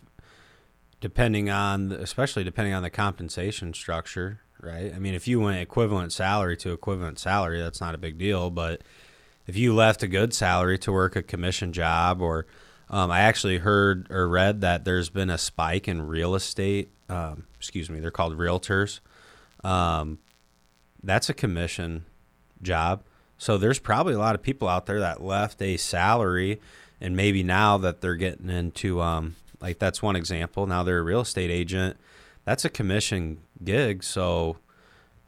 depending 0.99 1.49
on, 1.49 1.91
especially 1.91 2.43
depending 2.43 2.73
on 2.73 2.83
the 2.83 2.89
compensation 2.89 3.73
structure, 3.73 4.41
right? 4.61 4.93
I 4.93 4.99
mean, 4.99 5.13
if 5.13 5.27
you 5.27 5.39
went 5.39 5.59
equivalent 5.59 6.11
salary 6.11 6.57
to 6.57 6.71
equivalent 6.71 7.19
salary, 7.19 7.61
that's 7.61 7.81
not 7.81 7.95
a 7.95 7.97
big 7.97 8.17
deal. 8.17 8.49
But 8.49 8.81
if 9.47 9.55
you 9.55 9.73
left 9.73 10.03
a 10.03 10.07
good 10.07 10.33
salary 10.33 10.77
to 10.79 10.91
work 10.91 11.15
a 11.15 11.23
commission 11.23 11.71
job, 11.71 12.21
or 12.21 12.45
um, 12.89 13.11
I 13.11 13.21
actually 13.21 13.57
heard 13.57 14.07
or 14.11 14.27
read 14.27 14.61
that 14.61 14.85
there's 14.85 15.09
been 15.09 15.29
a 15.29 15.37
spike 15.37 15.87
in 15.87 16.07
real 16.07 16.35
estate. 16.35 16.91
Um, 17.09 17.45
excuse 17.55 17.89
me, 17.89 17.99
they're 17.99 18.11
called 18.11 18.37
realtors. 18.37 18.99
Um, 19.63 20.19
that's 21.03 21.29
a 21.29 21.33
commission 21.33 22.05
job. 22.61 23.03
So 23.37 23.57
there's 23.57 23.79
probably 23.79 24.13
a 24.13 24.19
lot 24.19 24.35
of 24.35 24.41
people 24.41 24.67
out 24.67 24.85
there 24.85 24.99
that 24.99 25.21
left 25.21 25.61
a 25.61 25.77
salary 25.77 26.61
and 27.01 27.15
maybe 27.15 27.43
now 27.43 27.77
that 27.77 28.01
they're 28.01 28.15
getting 28.15 28.49
into 28.49 29.01
um, 29.01 29.35
like 29.59 29.79
that's 29.79 30.01
one 30.01 30.15
example. 30.15 30.67
Now 30.67 30.83
they're 30.83 30.99
a 30.99 31.03
real 31.03 31.21
estate 31.21 31.51
agent. 31.51 31.97
That's 32.45 32.63
a 32.63 32.69
commission 32.69 33.39
gig, 33.63 34.03
so 34.03 34.57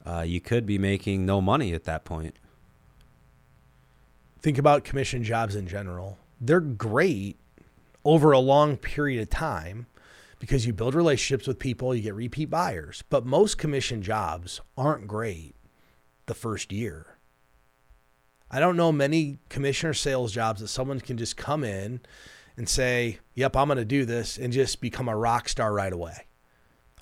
uh, 0.06 0.22
you 0.22 0.40
could 0.40 0.66
be 0.66 0.78
making 0.78 1.26
no 1.26 1.42
money 1.42 1.74
at 1.74 1.86
that 1.86 2.06
point. 2.06 2.36
Think 4.42 4.58
about 4.58 4.84
commission 4.84 5.24
jobs 5.24 5.56
in 5.56 5.68
general. 5.68 6.18
They're 6.40 6.60
great 6.60 7.38
over 8.08 8.32
a 8.32 8.40
long 8.40 8.78
period 8.78 9.22
of 9.22 9.30
time 9.30 9.86
because 10.40 10.66
you 10.66 10.72
build 10.72 10.96
relationships 10.96 11.46
with 11.46 11.60
people, 11.60 11.94
you 11.94 12.02
get 12.02 12.16
repeat 12.16 12.50
buyers. 12.50 13.04
But 13.10 13.26
most 13.26 13.58
commission 13.58 14.02
jobs 14.02 14.62
aren't 14.78 15.08
great 15.08 15.56
the 16.26 16.34
first 16.34 16.72
year. 16.72 17.18
I 18.50 18.62
don't 18.62 18.78
know 18.78 18.94
many 18.94 19.40
commissioner 19.50 19.94
sales 19.94 20.32
jobs 20.32 20.62
that 20.62 20.70
someone 20.70 21.02
can 21.02 21.18
just 21.18 21.36
come 21.36 21.66
in 21.66 22.00
and 22.56 22.70
say, 22.70 23.20
Yep, 23.36 23.58
I'm 23.58 23.68
going 23.68 23.78
to 23.78 23.84
do 23.84 24.06
this 24.06 24.38
and 24.38 24.54
just 24.54 24.80
become 24.80 25.10
a 25.10 25.18
rock 25.18 25.50
star 25.50 25.74
right 25.74 25.92
away. 25.92 26.28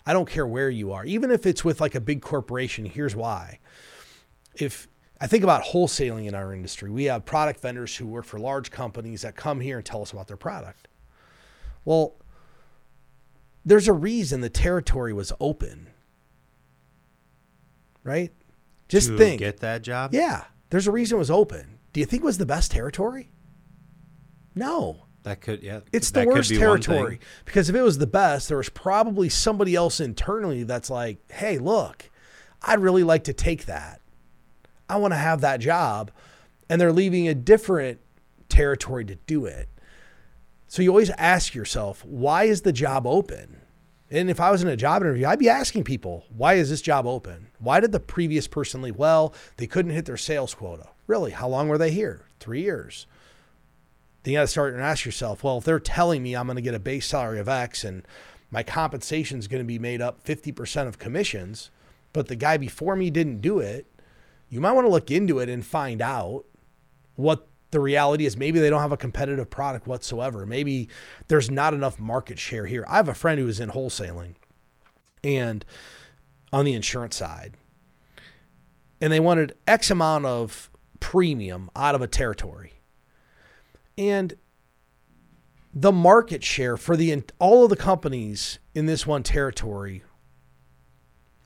I 0.07 0.13
don't 0.13 0.27
care 0.27 0.47
where 0.47 0.71
you 0.71 0.91
are, 0.91 1.05
even 1.05 1.29
if 1.29 1.45
it's 1.45 1.63
with 1.63 1.79
like 1.79 1.93
a 1.93 2.01
big 2.01 2.23
corporation. 2.23 2.83
Here's 2.83 3.15
why. 3.15 3.59
If 4.55 4.87
I 5.21 5.27
think 5.27 5.43
about 5.43 5.65
wholesaling 5.65 6.25
in 6.25 6.33
our 6.33 6.51
industry, 6.51 6.89
we 6.89 7.03
have 7.05 7.25
product 7.25 7.59
vendors 7.59 7.95
who 7.95 8.07
work 8.07 8.25
for 8.25 8.39
large 8.39 8.71
companies 8.71 9.21
that 9.21 9.35
come 9.35 9.59
here 9.59 9.77
and 9.77 9.85
tell 9.85 10.01
us 10.01 10.11
about 10.11 10.27
their 10.27 10.35
product. 10.35 10.87
Well, 11.85 12.15
there's 13.63 13.87
a 13.87 13.93
reason 13.93 14.41
the 14.41 14.49
territory 14.49 15.13
was 15.13 15.31
open, 15.39 15.87
right? 18.03 18.31
Just 18.89 19.09
to 19.09 19.17
think. 19.17 19.39
Get 19.39 19.59
that 19.61 19.81
job? 19.81 20.13
Yeah. 20.13 20.43
There's 20.69 20.87
a 20.87 20.91
reason 20.91 21.15
it 21.15 21.19
was 21.19 21.31
open. 21.31 21.79
Do 21.93 21.99
you 21.99 22.05
think 22.05 22.23
it 22.23 22.25
was 22.25 22.37
the 22.37 22.45
best 22.45 22.71
territory? 22.71 23.29
No. 24.53 25.05
That 25.23 25.41
could, 25.41 25.63
yeah. 25.63 25.79
It's 25.91 26.11
the 26.11 26.25
worst 26.25 26.53
territory 26.53 27.19
because 27.45 27.67
if 27.67 27.75
it 27.75 27.81
was 27.81 27.97
the 27.97 28.05
best, 28.05 28.47
there 28.47 28.57
was 28.57 28.69
probably 28.69 29.27
somebody 29.29 29.73
else 29.73 29.99
internally 29.99 30.63
that's 30.63 30.89
like, 30.89 31.17
hey, 31.31 31.57
look, 31.57 32.11
I'd 32.61 32.79
really 32.79 33.03
like 33.03 33.23
to 33.23 33.33
take 33.33 33.65
that. 33.65 34.01
I 34.87 34.97
want 34.97 35.13
to 35.13 35.17
have 35.17 35.41
that 35.41 35.59
job. 35.59 36.11
And 36.69 36.79
they're 36.79 36.93
leaving 36.93 37.27
a 37.27 37.33
different 37.33 37.99
territory 38.49 39.03
to 39.05 39.15
do 39.15 39.45
it. 39.45 39.67
So 40.75 40.81
you 40.81 40.89
always 40.89 41.09
ask 41.11 41.55
yourself, 41.55 42.03
why 42.03 42.43
is 42.43 42.63
the 42.63 42.73
job 42.73 43.07
open? 43.07 43.61
And 44.11 44.29
if 44.29 44.41
I 44.41 44.51
was 44.51 44.61
in 44.61 44.67
a 44.67 44.75
job 44.75 45.03
interview, 45.03 45.25
I'd 45.25 45.39
be 45.39 45.47
asking 45.47 45.85
people, 45.85 46.25
why 46.35 46.55
is 46.55 46.69
this 46.69 46.81
job 46.81 47.05
open? 47.05 47.47
Why 47.59 47.79
did 47.79 47.93
the 47.93 47.99
previous 48.01 48.45
person 48.45 48.81
leave? 48.81 48.97
Well, 48.97 49.33
they 49.55 49.67
couldn't 49.67 49.93
hit 49.93 50.03
their 50.03 50.17
sales 50.17 50.53
quota. 50.53 50.89
Really? 51.07 51.31
How 51.31 51.47
long 51.47 51.69
were 51.69 51.77
they 51.77 51.91
here? 51.91 52.25
Three 52.41 52.61
years. 52.61 53.07
Then 54.23 54.33
you 54.33 54.37
got 54.39 54.41
to 54.41 54.47
start 54.47 54.73
and 54.73 54.83
ask 54.83 55.05
yourself, 55.05 55.45
well, 55.45 55.59
if 55.59 55.63
they're 55.63 55.79
telling 55.79 56.21
me 56.21 56.35
I'm 56.35 56.45
going 56.45 56.57
to 56.57 56.61
get 56.61 56.75
a 56.75 56.79
base 56.79 57.07
salary 57.07 57.39
of 57.39 57.47
X 57.47 57.85
and 57.85 58.05
my 58.51 58.61
compensation 58.61 59.39
is 59.39 59.47
going 59.47 59.63
to 59.63 59.65
be 59.65 59.79
made 59.79 60.01
up 60.01 60.25
50% 60.25 60.87
of 60.89 60.99
commissions, 60.99 61.71
but 62.11 62.27
the 62.27 62.35
guy 62.35 62.57
before 62.57 62.97
me 62.97 63.09
didn't 63.09 63.39
do 63.39 63.59
it, 63.59 63.85
you 64.49 64.59
might 64.59 64.73
want 64.73 64.83
to 64.83 64.91
look 64.91 65.09
into 65.09 65.39
it 65.39 65.47
and 65.47 65.65
find 65.65 66.01
out 66.01 66.43
what 67.15 67.47
the 67.75 67.81
reality 67.81 68.25
is 68.25 68.37
maybe 68.37 68.57
they 68.61 68.69
don't 68.69 68.79
have 68.79 68.93
a 68.93 68.97
competitive 68.97 69.49
product 69.49 69.85
whatsoever. 69.85 70.45
Maybe 70.45 70.87
there's 71.27 71.51
not 71.51 71.73
enough 71.73 71.99
market 71.99 72.39
share 72.39 72.65
here. 72.65 72.85
I 72.87 72.95
have 72.95 73.09
a 73.09 73.13
friend 73.13 73.37
who 73.37 73.49
is 73.49 73.59
in 73.59 73.71
wholesaling 73.71 74.35
and 75.25 75.65
on 76.53 76.63
the 76.63 76.71
insurance 76.71 77.17
side, 77.17 77.55
and 79.01 79.11
they 79.11 79.19
wanted 79.19 79.57
X 79.67 79.91
amount 79.91 80.25
of 80.25 80.71
premium 81.01 81.69
out 81.75 81.95
of 81.95 82.01
a 82.01 82.07
territory. 82.07 82.75
And 83.97 84.35
the 85.73 85.91
market 85.91 86.41
share 86.41 86.77
for 86.77 86.95
the 86.95 87.23
all 87.39 87.65
of 87.65 87.69
the 87.69 87.75
companies 87.75 88.59
in 88.73 88.85
this 88.85 89.05
one 89.05 89.21
territory 89.21 90.01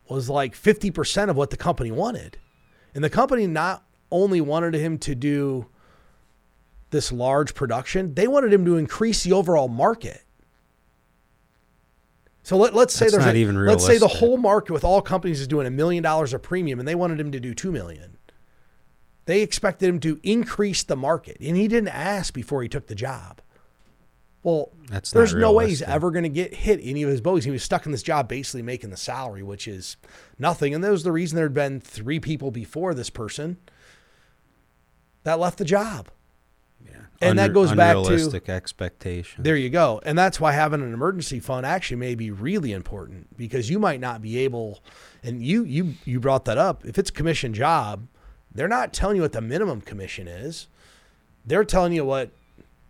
was 0.08 0.30
like 0.30 0.54
50% 0.54 1.32
of 1.32 1.36
what 1.36 1.50
the 1.50 1.58
company 1.58 1.90
wanted. 1.90 2.38
And 2.94 3.04
the 3.04 3.10
company 3.10 3.48
not 3.48 3.84
only 4.12 4.42
wanted 4.42 4.76
him 4.76 5.00
to 5.00 5.16
do 5.16 5.66
this 6.92 7.12
large 7.12 7.54
production, 7.54 8.14
they 8.14 8.28
wanted 8.28 8.54
him 8.54 8.66
to 8.66 8.78
increase 8.78 9.24
the 9.24 9.34
overall 9.34 9.68
market. 9.68 10.24
So 12.44 12.58
let, 12.58 12.74
us 12.74 12.94
say 12.94 13.06
That's 13.06 13.14
there's 13.14 13.26
not 13.26 13.36
a, 13.36 13.38
even 13.38 13.66
let's 13.66 13.86
say 13.86 13.98
the 13.98 14.08
whole 14.08 14.38
market 14.38 14.74
with 14.74 14.84
all 14.84 15.02
companies 15.02 15.40
is 15.40 15.48
doing 15.48 15.68
a 15.68 15.70
million 15.70 16.02
dollars 16.02 16.34
of 16.34 16.42
premium 16.42 16.80
and 16.80 16.88
they 16.88 16.96
wanted 16.96 17.20
him 17.20 17.32
to 17.32 17.40
do 17.40 17.54
2 17.54 17.72
million. 17.72 18.18
They 19.26 19.42
expected 19.42 19.88
him 19.88 20.00
to 20.00 20.20
increase 20.24 20.82
the 20.82 20.96
market 20.96 21.38
and 21.42 21.56
he 21.56 21.68
didn't 21.68 21.90
ask 21.90 22.34
before 22.34 22.64
he 22.64 22.70
took 22.70 22.88
the 22.88 22.96
job. 22.96 23.42
Well, 24.42 24.72
That's 24.90 25.12
there's 25.12 25.34
no 25.34 25.52
way 25.52 25.68
he's 25.68 25.82
ever 25.82 26.12
going 26.12 26.24
to 26.24 26.30
get 26.30 26.54
hit 26.54 26.80
any 26.82 27.04
of 27.04 27.10
his 27.10 27.20
bogeys. 27.20 27.44
He 27.44 27.52
was 27.52 27.62
stuck 27.62 27.86
in 27.86 27.92
this 27.92 28.02
job 28.02 28.30
basically 28.30 28.62
making 28.62 28.90
the 28.90 28.98
salary, 28.98 29.44
which 29.44 29.68
is 29.68 29.98
nothing. 30.40 30.74
And 30.74 30.84
that 30.84 30.92
was 30.92 31.04
the 31.04 31.12
reason 31.12 31.36
there 31.36 31.46
had 31.46 31.54
been 31.54 31.82
three 31.82 32.20
people 32.20 32.50
before 32.50 32.94
this 32.94 33.10
person 33.10 33.58
that 35.24 35.40
left 35.40 35.58
the 35.58 35.66
job. 35.66 36.08
And 37.22 37.38
that 37.38 37.52
goes 37.54 37.74
back 37.74 37.96
to- 37.96 38.00
unrealistic 38.04 38.48
expectations. 38.48 39.44
There 39.44 39.58
you 39.58 39.70
go. 39.70 40.00
And 40.06 40.18
that's 40.18 40.40
why 40.40 40.54
having 40.54 40.82
an 40.82 40.94
emergency 40.94 41.42
fund 41.42 41.66
actually 41.66 41.98
may 41.98 42.16
be 42.16 42.32
really 42.32 42.72
important 42.72 43.36
because 43.38 43.70
you 43.70 43.78
might 43.78 44.00
not 44.00 44.22
be 44.22 44.38
able 44.40 44.80
and 45.22 45.44
you 45.44 45.66
you 45.66 45.96
you 46.06 46.22
brought 46.22 46.46
that 46.46 46.58
up. 46.58 46.86
If 46.86 46.98
it's 46.98 47.10
a 47.10 47.14
commission 47.14 47.54
job, 47.54 48.08
they're 48.56 48.70
not 48.70 48.94
telling 48.94 49.18
you 49.18 49.22
what 49.24 49.34
the 49.34 49.42
minimum 49.42 49.82
commission 49.82 50.30
is. 50.30 50.68
They're 51.46 51.66
telling 51.66 51.92
you 51.92 52.06
what 52.06 52.30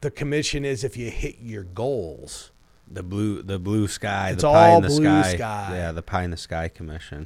the 0.01 0.11
commission 0.11 0.63
is 0.63 0.83
if 0.83 0.95
you 0.95 1.09
hit 1.09 1.37
your 1.41 1.63
goals. 1.63 2.51
the 2.91 3.01
blue 3.01 3.41
the 3.41 3.57
blue 3.57 3.87
sky 3.87 4.29
It's 4.33 4.43
the 4.43 4.51
pie 4.51 4.69
all 4.69 4.77
in 4.77 4.83
the 4.83 4.89
blue 4.89 5.23
sky. 5.23 5.35
sky. 5.35 5.69
yeah 5.73 5.91
the 5.91 6.01
pie 6.03 6.23
in 6.23 6.29
the 6.31 6.37
sky 6.37 6.67
commission 6.69 7.25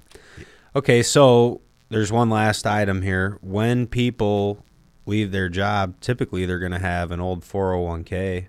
okay 0.75 1.01
so 1.03 1.59
there's 1.89 2.11
one 2.11 2.29
last 2.29 2.65
item 2.65 3.01
here 3.01 3.37
when 3.41 3.87
people 3.87 4.63
leave 5.05 5.31
their 5.31 5.49
job 5.49 5.99
typically 5.99 6.45
they're 6.45 6.59
going 6.59 6.71
to 6.71 6.79
have 6.79 7.11
an 7.11 7.19
old 7.19 7.41
401k 7.41 8.47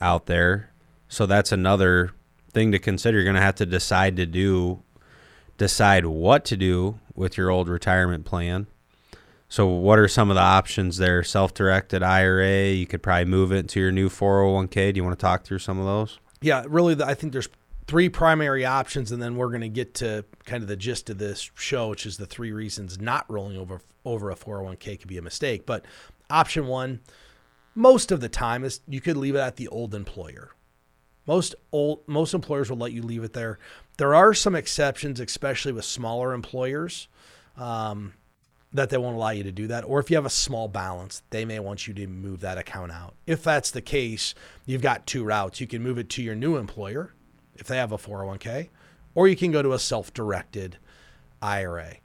out 0.00 0.26
there. 0.26 0.70
So 1.08 1.26
that's 1.26 1.52
another 1.52 2.12
thing 2.52 2.72
to 2.72 2.78
consider. 2.78 3.18
You're 3.18 3.24
going 3.24 3.36
to 3.36 3.42
have 3.42 3.56
to 3.56 3.66
decide 3.66 4.16
to 4.16 4.26
do 4.26 4.82
decide 5.58 6.06
what 6.06 6.44
to 6.46 6.56
do 6.56 6.98
with 7.14 7.36
your 7.36 7.50
old 7.50 7.68
retirement 7.68 8.24
plan. 8.24 8.66
So 9.50 9.66
what 9.66 9.98
are 9.98 10.08
some 10.08 10.30
of 10.30 10.36
the 10.36 10.42
options 10.42 10.96
there? 10.96 11.22
Self-directed 11.22 12.02
ira 12.02 12.68
you 12.70 12.86
could 12.86 13.02
probably 13.02 13.26
move 13.26 13.52
it 13.52 13.68
to 13.70 13.80
your 13.80 13.92
new 13.92 14.08
401k 14.08 14.94
do 14.94 14.98
you 14.98 15.04
want 15.04 15.18
to 15.18 15.22
talk 15.22 15.44
through 15.44 15.58
some 15.58 15.78
of 15.78 15.84
those? 15.84 16.18
Yeah, 16.40 16.64
really, 16.66 17.02
I 17.02 17.12
think 17.12 17.32
there's 17.32 17.48
three 17.90 18.08
primary 18.08 18.64
options, 18.64 19.10
and 19.10 19.20
then 19.20 19.34
we're 19.34 19.48
going 19.48 19.62
to 19.62 19.68
get 19.68 19.94
to 19.94 20.24
kind 20.44 20.62
of 20.62 20.68
the 20.68 20.76
gist 20.76 21.10
of 21.10 21.18
this 21.18 21.50
show, 21.56 21.88
which 21.88 22.06
is 22.06 22.18
the 22.18 22.24
three 22.24 22.52
reasons 22.52 23.00
not 23.00 23.28
rolling 23.28 23.56
over 23.56 23.80
over 24.04 24.30
a 24.30 24.36
401k 24.36 25.00
could 25.00 25.08
be 25.08 25.18
a 25.18 25.22
mistake. 25.22 25.66
But 25.66 25.84
option 26.30 26.68
one, 26.68 27.00
most 27.74 28.12
of 28.12 28.20
the 28.20 28.28
time, 28.28 28.62
is 28.62 28.80
you 28.86 29.00
could 29.00 29.16
leave 29.16 29.34
it 29.34 29.40
at 29.40 29.56
the 29.56 29.66
old 29.66 29.92
employer. 29.92 30.52
Most 31.26 31.56
old 31.72 32.06
most 32.06 32.32
employers 32.32 32.70
will 32.70 32.76
let 32.76 32.92
you 32.92 33.02
leave 33.02 33.24
it 33.24 33.32
there. 33.32 33.58
There 33.96 34.14
are 34.14 34.34
some 34.34 34.54
exceptions, 34.54 35.18
especially 35.18 35.72
with 35.72 35.84
smaller 35.84 36.32
employers. 36.32 37.08
Um, 37.56 38.14
that 38.72 38.88
they 38.90 38.98
won't 38.98 39.16
allow 39.16 39.30
you 39.30 39.42
to 39.42 39.50
do 39.50 39.66
that. 39.66 39.82
Or 39.82 39.98
if 39.98 40.10
you 40.10 40.16
have 40.16 40.24
a 40.26 40.30
small 40.30 40.68
balance, 40.68 41.24
they 41.30 41.44
may 41.44 41.58
want 41.58 41.88
you 41.88 41.94
to 41.94 42.06
move 42.06 42.38
that 42.42 42.56
account 42.56 42.92
out. 42.92 43.16
If 43.26 43.42
that's 43.42 43.72
the 43.72 43.82
case, 43.82 44.32
you've 44.64 44.80
got 44.80 45.08
two 45.08 45.24
routes. 45.24 45.60
You 45.60 45.66
can 45.66 45.82
move 45.82 45.98
it 45.98 46.08
to 46.10 46.22
your 46.22 46.36
new 46.36 46.56
employer 46.56 47.12
if 47.60 47.68
they 47.68 47.76
have 47.76 47.92
a 47.92 47.98
401k, 47.98 48.68
or 49.14 49.28
you 49.28 49.36
can 49.36 49.52
go 49.52 49.62
to 49.62 49.72
a 49.72 49.78
self 49.78 50.12
directed 50.12 50.78
IRA. 51.40 51.96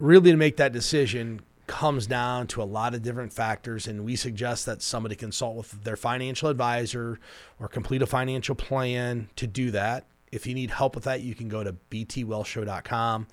Really, 0.00 0.32
to 0.32 0.36
make 0.36 0.56
that 0.56 0.72
decision 0.72 1.40
comes 1.66 2.06
down 2.06 2.46
to 2.46 2.62
a 2.62 2.64
lot 2.64 2.94
of 2.94 3.02
different 3.02 3.32
factors, 3.32 3.86
and 3.86 4.04
we 4.04 4.16
suggest 4.16 4.66
that 4.66 4.82
somebody 4.82 5.14
consult 5.14 5.56
with 5.56 5.84
their 5.84 5.96
financial 5.96 6.48
advisor 6.48 7.18
or 7.60 7.68
complete 7.68 8.02
a 8.02 8.06
financial 8.06 8.54
plan 8.54 9.28
to 9.36 9.46
do 9.46 9.70
that. 9.70 10.04
If 10.32 10.46
you 10.46 10.54
need 10.54 10.70
help 10.70 10.94
with 10.94 11.04
that, 11.04 11.22
you 11.22 11.34
can 11.34 11.48
go 11.48 11.62
to 11.62 11.72
btwellshow.com 11.90 13.28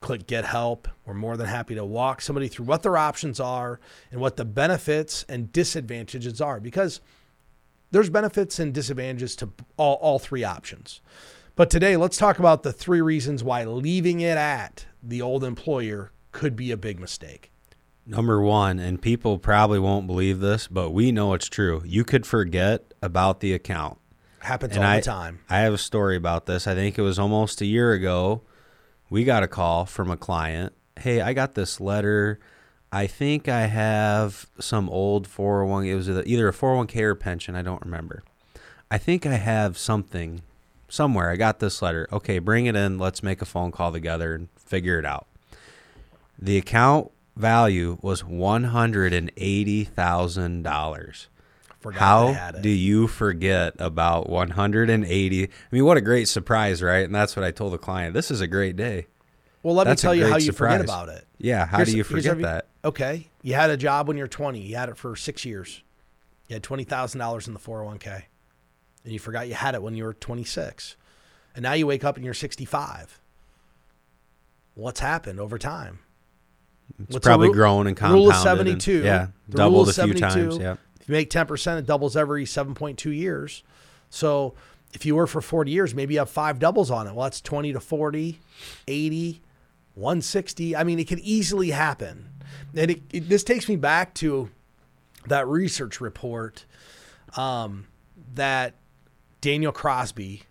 click 0.00 0.26
get 0.26 0.44
help. 0.44 0.88
We're 1.04 1.14
more 1.14 1.36
than 1.36 1.46
happy 1.46 1.74
to 1.74 1.84
walk 1.84 2.20
somebody 2.20 2.48
through 2.48 2.66
what 2.66 2.82
their 2.82 2.96
options 2.96 3.40
are 3.40 3.80
and 4.10 4.20
what 4.20 4.36
the 4.36 4.44
benefits 4.44 5.24
and 5.28 5.52
disadvantages 5.52 6.40
are 6.40 6.60
because 6.60 7.00
there's 7.96 8.10
benefits 8.10 8.58
and 8.58 8.74
disadvantages 8.74 9.34
to 9.34 9.48
all, 9.78 9.94
all 10.02 10.18
three 10.18 10.44
options. 10.44 11.00
But 11.54 11.70
today, 11.70 11.96
let's 11.96 12.18
talk 12.18 12.38
about 12.38 12.62
the 12.62 12.70
three 12.70 13.00
reasons 13.00 13.42
why 13.42 13.64
leaving 13.64 14.20
it 14.20 14.36
at 14.36 14.84
the 15.02 15.22
old 15.22 15.42
employer 15.42 16.12
could 16.30 16.56
be 16.56 16.70
a 16.70 16.76
big 16.76 17.00
mistake. 17.00 17.50
Number 18.04 18.42
one, 18.42 18.78
and 18.78 19.00
people 19.00 19.38
probably 19.38 19.78
won't 19.78 20.06
believe 20.06 20.40
this, 20.40 20.68
but 20.68 20.90
we 20.90 21.10
know 21.10 21.32
it's 21.32 21.48
true. 21.48 21.80
You 21.86 22.04
could 22.04 22.26
forget 22.26 22.92
about 23.00 23.40
the 23.40 23.54
account. 23.54 23.96
Happens 24.40 24.76
And 24.76 24.84
all 24.84 24.90
I, 24.90 24.96
the 24.96 25.02
time. 25.02 25.40
I 25.48 25.60
have 25.60 25.72
a 25.72 25.78
story 25.78 26.16
about 26.16 26.44
this. 26.44 26.66
I 26.66 26.74
think 26.74 26.98
it 26.98 27.02
was 27.02 27.18
almost 27.18 27.62
a 27.62 27.66
year 27.66 27.92
ago. 27.94 28.42
We 29.08 29.24
got 29.24 29.42
a 29.42 29.48
call 29.48 29.86
from 29.86 30.10
a 30.10 30.18
client. 30.18 30.74
Hey, 31.00 31.22
I 31.22 31.32
got 31.32 31.54
this 31.54 31.80
letter. 31.80 32.40
I 32.92 33.06
think 33.06 33.48
I 33.48 33.62
have 33.66 34.46
some 34.60 34.88
old 34.88 35.26
401. 35.26 35.84
It 35.86 35.94
was 35.94 36.08
either 36.08 36.48
a 36.48 36.52
401k 36.52 37.00
or 37.02 37.14
pension. 37.14 37.54
I 37.54 37.62
don't 37.62 37.82
remember. 37.84 38.22
I 38.90 38.98
think 38.98 39.26
I 39.26 39.34
have 39.34 39.76
something 39.76 40.42
somewhere. 40.88 41.30
I 41.30 41.36
got 41.36 41.58
this 41.58 41.82
letter. 41.82 42.06
Okay, 42.12 42.38
bring 42.38 42.66
it 42.66 42.76
in. 42.76 42.98
Let's 42.98 43.22
make 43.22 43.42
a 43.42 43.44
phone 43.46 43.72
call 43.72 43.92
together 43.92 44.34
and 44.34 44.48
figure 44.56 44.98
it 44.98 45.04
out. 45.04 45.26
The 46.38 46.56
account 46.58 47.10
value 47.34 47.98
was 48.02 48.24
one 48.24 48.64
hundred 48.64 49.12
and 49.12 49.30
eighty 49.36 49.84
thousand 49.84 50.62
dollars. 50.62 51.28
How 51.92 52.28
they 52.28 52.32
had 52.32 52.54
it. 52.56 52.62
do 52.62 52.68
you 52.68 53.06
forget 53.06 53.74
about 53.78 54.28
180? 54.28 55.44
I 55.44 55.48
mean, 55.70 55.84
what 55.84 55.96
a 55.96 56.00
great 56.00 56.26
surprise, 56.26 56.82
right? 56.82 57.04
And 57.04 57.14
that's 57.14 57.36
what 57.36 57.44
I 57.44 57.52
told 57.52 57.74
the 57.74 57.78
client. 57.78 58.12
This 58.12 58.32
is 58.32 58.40
a 58.40 58.48
great 58.48 58.74
day. 58.74 59.06
well, 59.62 59.74
let 59.76 59.84
that's 59.84 60.02
me 60.02 60.06
tell 60.06 60.14
you 60.14 60.26
how 60.26 60.36
you 60.36 60.50
forget 60.50 60.80
about 60.80 61.10
it. 61.10 61.24
Yeah, 61.38 61.64
how 61.64 61.76
Here's- 61.78 61.90
do 61.92 61.96
you 61.96 62.02
forget 62.02 62.32
every- 62.32 62.42
that? 62.42 62.66
Okay. 62.86 63.26
You 63.42 63.54
had 63.54 63.70
a 63.70 63.76
job 63.76 64.06
when 64.08 64.16
you're 64.16 64.28
20. 64.28 64.60
You 64.60 64.76
had 64.76 64.88
it 64.88 64.96
for 64.96 65.16
six 65.16 65.44
years. 65.44 65.82
You 66.48 66.54
had 66.54 66.62
$20,000 66.62 67.48
in 67.48 67.52
the 67.54 67.58
401k. 67.60 68.22
And 69.04 69.12
you 69.12 69.18
forgot 69.18 69.48
you 69.48 69.54
had 69.54 69.74
it 69.74 69.82
when 69.82 69.94
you 69.96 70.04
were 70.04 70.14
26. 70.14 70.96
And 71.54 71.62
now 71.64 71.72
you 71.72 71.86
wake 71.86 72.04
up 72.04 72.16
and 72.16 72.24
you're 72.24 72.32
65. 72.34 73.20
What's 74.74 75.00
happened 75.00 75.40
over 75.40 75.58
time? 75.58 75.98
It's 77.02 77.14
What's 77.14 77.26
probably 77.26 77.48
ru- 77.48 77.54
grown 77.54 77.86
and 77.88 77.96
compounded. 77.96 78.20
rule 78.22 78.30
of 78.30 78.36
and- 78.36 78.42
72. 78.42 79.02
yeah, 79.02 79.28
The 79.48 79.56
doubled 79.58 79.88
a 79.88 79.92
few 79.92 80.16
72. 80.16 80.20
times. 80.20 80.58
Yeah. 80.58 80.76
If 81.00 81.08
you 81.08 81.12
make 81.12 81.30
10%, 81.30 81.78
it 81.78 81.86
doubles 81.86 82.16
every 82.16 82.44
7.2 82.44 83.10
years. 83.10 83.62
So 84.10 84.54
if 84.92 85.04
you 85.04 85.16
were 85.16 85.26
for 85.26 85.40
40 85.40 85.70
years, 85.72 85.94
maybe 85.94 86.14
you 86.14 86.20
have 86.20 86.30
five 86.30 86.58
doubles 86.60 86.90
on 86.90 87.06
it. 87.08 87.14
Well, 87.14 87.24
that's 87.24 87.40
20 87.40 87.72
to 87.72 87.80
40, 87.80 88.38
80, 88.86 89.40
160. 89.94 90.76
I 90.76 90.84
mean, 90.84 90.98
it 91.00 91.08
could 91.08 91.18
easily 91.20 91.70
happen. 91.70 92.28
And 92.74 92.90
it, 92.90 93.02
it, 93.12 93.28
this 93.28 93.44
takes 93.44 93.68
me 93.68 93.76
back 93.76 94.14
to 94.14 94.50
that 95.26 95.46
research 95.46 96.00
report 96.00 96.64
um, 97.36 97.86
that 98.34 98.74
Daniel 99.40 99.72
Crosby 99.72 100.42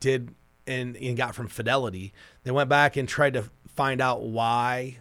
did 0.00 0.34
and, 0.66 0.96
and 0.96 1.16
got 1.16 1.34
from 1.34 1.48
Fidelity. 1.48 2.12
They 2.44 2.50
went 2.50 2.68
back 2.68 2.96
and 2.96 3.08
tried 3.08 3.34
to 3.34 3.44
find 3.74 4.00
out 4.00 4.22
why 4.22 4.98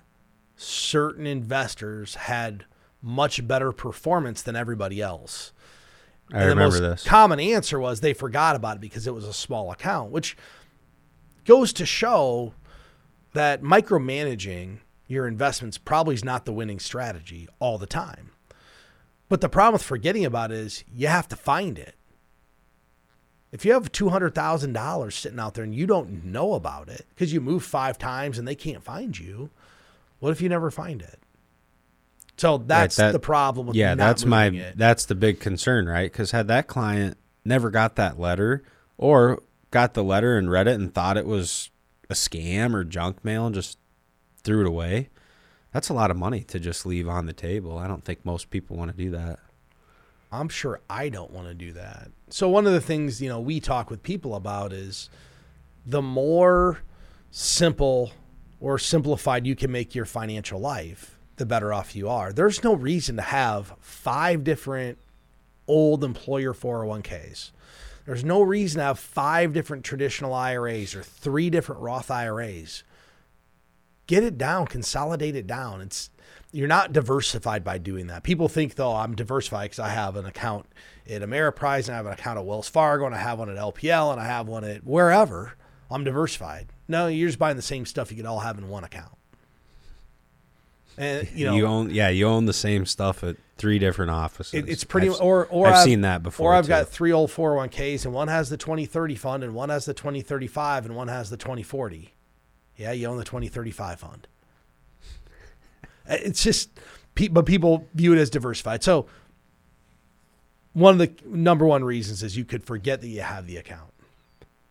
certain 0.56 1.26
investors 1.26 2.16
had 2.16 2.66
much 3.02 3.46
better 3.48 3.72
performance 3.72 4.42
than 4.42 4.56
everybody 4.56 5.02
else. 5.02 5.54
I 6.32 6.36
And 6.38 6.44
the 6.44 6.48
remember 6.50 6.72
most 6.72 6.80
this. 6.80 7.04
common 7.04 7.40
answer 7.40 7.80
was 7.80 8.00
they 8.00 8.14
forgot 8.14 8.56
about 8.56 8.78
it 8.78 8.82
because 8.82 9.08
it 9.08 9.14
was 9.14 9.26
a 9.26 9.34
small 9.34 9.72
account, 9.72 10.12
which 10.12 10.38
goes 11.46 11.74
to 11.74 11.86
show 11.86 12.54
that 13.34 13.62
micromanaging 13.62 14.80
your 15.12 15.28
investments 15.28 15.78
probably 15.78 16.16
is 16.16 16.24
not 16.24 16.46
the 16.46 16.54
winning 16.54 16.80
strategy 16.80 17.48
all 17.60 17.78
the 17.78 17.86
time. 17.86 18.32
But 19.28 19.42
the 19.42 19.50
problem 19.50 19.74
with 19.74 19.84
forgetting 19.84 20.26
about 20.26 20.52
it 20.52 20.58
is 20.58 20.84
you 20.94 21.08
have 21.08 21.28
to 21.30 21.36
find 21.36 21.78
it. 21.78 21.96
If 23.52 23.66
you 23.66 23.74
have 23.74 23.92
$200,000 23.92 25.12
sitting 25.14 25.40
out 25.40 25.54
there 25.54 25.66
and 25.66 25.76
you 25.76 25.86
don't 25.86 26.24
know 26.26 26.54
about 26.54 26.88
it 26.88 27.06
because 27.10 27.34
you 27.34 27.42
move 27.42 27.64
five 27.64 27.98
times 27.98 28.40
and 28.40 28.48
they 28.48 28.56
can't 28.56 28.84
find 28.84 29.18
you, 29.20 29.50
what 30.20 30.32
if 30.32 30.42
you 30.42 30.48
never 30.48 30.72
find 30.72 31.02
it? 31.02 31.20
So 32.38 32.58
that's 32.58 32.96
that- 32.96 33.12
the 33.12 33.20
problem 33.20 33.68
with 33.68 33.76
yeah, 33.76 33.94
that's 33.96 34.26
my 34.26 34.48
it. 34.48 34.78
that's 34.78 35.06
the 35.06 35.16
big 35.16 35.40
concern, 35.42 35.88
right? 35.88 36.10
Because 36.12 36.32
had 36.32 36.48
that 36.48 36.68
client 36.68 37.18
never 37.44 37.70
got 37.70 37.98
that 37.98 38.20
letter, 38.20 38.64
or 38.98 39.44
got 39.70 39.94
the 39.94 40.04
letter 40.04 40.38
and 40.38 40.50
read 40.50 40.68
it 40.68 40.80
and 40.80 40.94
thought 40.94 41.18
it 41.18 41.26
was 41.26 41.70
a 42.10 42.14
scam 42.14 42.74
or 42.74 42.84
junk 42.84 43.24
mail 43.24 43.46
and 43.46 43.56
just 43.56 43.78
threw 44.44 44.62
it 44.62 44.68
away, 44.68 45.10
that's 45.72 45.90
a 45.90 45.94
lot 45.94 46.12
of 46.12 46.18
money 46.18 46.42
to 46.44 46.60
just 46.60 46.86
leave 46.86 47.08
on 47.08 47.26
the 47.26 47.34
table. 47.34 47.78
I 47.78 47.88
don't 47.88 48.04
think 48.04 48.26
most 48.26 48.50
people 48.50 48.76
want 48.78 48.92
to 48.92 48.98
do 48.98 49.12
that. 49.12 49.40
I'm 50.32 50.50
sure 50.50 50.80
I 50.90 51.10
don't 51.10 51.32
want 51.32 51.48
to 51.48 51.54
do 51.54 51.74
that. 51.74 52.10
So 52.30 52.48
one 52.48 52.66
of 52.66 52.74
the 52.74 52.82
things, 52.82 53.22
you 53.22 53.30
know, 53.30 53.40
we 53.40 53.60
talk 53.60 53.90
with 53.90 54.02
people 54.02 54.36
about 54.36 54.72
is 54.72 55.10
the 55.86 56.02
more 56.02 56.80
simple 57.32 58.12
or 58.60 58.78
simplified 58.78 59.46
you 59.46 59.56
can 59.56 59.72
make 59.72 59.94
your 59.94 60.06
financial 60.06 60.60
life, 60.60 61.18
the 61.36 61.46
better 61.46 61.74
off 61.74 61.96
you 61.96 62.08
are. 62.08 62.32
There's 62.32 62.64
no 62.64 62.74
reason 62.74 63.18
to 63.18 63.22
have 63.22 63.74
five 63.82 64.44
different 64.44 64.98
old 65.68 66.04
employer 66.04 66.54
401ks. 66.54 67.52
There's 68.06 68.24
no 68.24 68.42
reason 68.42 68.80
to 68.80 68.86
have 68.86 69.00
five 69.00 69.54
different 69.54 69.84
traditional 69.84 70.34
IRAs 70.34 70.96
or 70.96 71.04
three 71.04 71.50
different 71.50 71.82
Roth 71.82 72.10
IRAs. 72.10 72.84
Get 74.08 74.24
it 74.24 74.38
down, 74.38 74.68
consolidate 74.68 75.36
it 75.36 75.48
down. 75.48 75.82
It's 75.82 76.10
you're 76.52 76.68
not 76.68 76.92
diversified 76.92 77.64
by 77.64 77.78
doing 77.78 78.08
that. 78.08 78.24
People 78.24 78.50
think 78.50 78.76
though 78.76 78.94
I'm 78.94 79.16
diversified 79.16 79.66
because 79.66 79.80
I 79.80 79.90
have 79.90 80.16
an 80.18 80.26
account 80.26 80.66
at 81.10 81.22
Ameriprise 81.22 81.86
and 81.88 81.92
I 81.94 81.98
have 81.98 82.06
an 82.08 82.12
account 82.14 82.38
at 82.40 82.46
Wells 82.46 82.68
Fargo 82.68 83.06
and 83.06 83.16
I 83.16 83.20
have 83.20 83.40
one 83.40 83.50
at 83.50 83.58
LPL 83.58 84.12
and 84.12 84.20
I 84.20 84.26
have 84.26 84.48
one 84.48 84.64
at 84.66 84.84
wherever. 84.86 85.54
I'm 85.90 86.04
diversified. 86.04 86.68
No, 86.88 87.08
you're 87.08 87.30
just 87.30 87.40
buying 87.40 87.56
the 87.56 87.62
same 87.62 87.86
stuff 87.86 88.12
you 88.12 88.18
could 88.18 88.26
all 88.26 88.40
have 88.40 88.58
in 88.58 88.68
one 88.68 88.84
account. 88.84 89.14
And 90.98 91.28
you 91.36 91.46
know, 91.46 91.56
you 91.56 91.66
own 91.66 91.90
yeah, 91.92 92.10
you 92.10 92.28
own 92.28 92.46
the 92.46 92.54
same 92.54 92.86
stuff 92.86 93.24
at 93.24 93.38
three 93.58 93.80
different 93.80 94.12
offices. 94.12 94.54
it, 94.56 94.68
it's 94.70 94.84
pretty 94.84 95.08
I've- 95.10 95.20
or 95.22 95.48
or 95.48 95.68
I've 95.68 95.76
I've- 95.76 95.84
seen 95.90 96.02
that 96.02 96.22
before. 96.24 96.52
Or 96.52 96.56
I've 96.56 96.66
too. 96.66 96.70
got 96.70 96.90
three 96.90 97.12
old 97.14 97.30
401ks 97.32 98.06
and 98.06 98.14
one 98.14 98.28
has 98.28 98.50
the 98.50 98.58
2030 98.58 99.16
fund 99.16 99.44
and 99.44 99.54
one 99.54 99.70
has 99.70 99.86
the 99.86 99.94
2035 99.94 100.86
and 100.86 100.96
one 100.96 101.08
has 101.08 101.30
the 101.30 101.38
2040. 101.38 102.14
Yeah, 102.78 102.92
you 102.92 103.08
own 103.08 103.18
the 103.18 103.24
2035 103.24 104.00
fund. 104.00 104.28
Uh, 106.10 106.18
It's 106.20 106.44
just, 106.44 106.70
but 107.32 107.46
people 107.46 107.88
view 107.94 108.14
it 108.14 108.18
as 108.20 108.30
diversified. 108.30 108.84
So, 108.84 109.06
one 110.74 110.94
of 110.94 110.98
the 111.00 111.12
number 111.28 111.66
one 111.66 111.84
reasons 111.84 112.24
is 112.24 112.38
you 112.38 112.46
could 112.46 112.64
forget 112.64 113.02
that 113.02 113.08
you 113.10 113.22
have 113.22 113.46
the 113.46 113.58
account. 113.58 113.92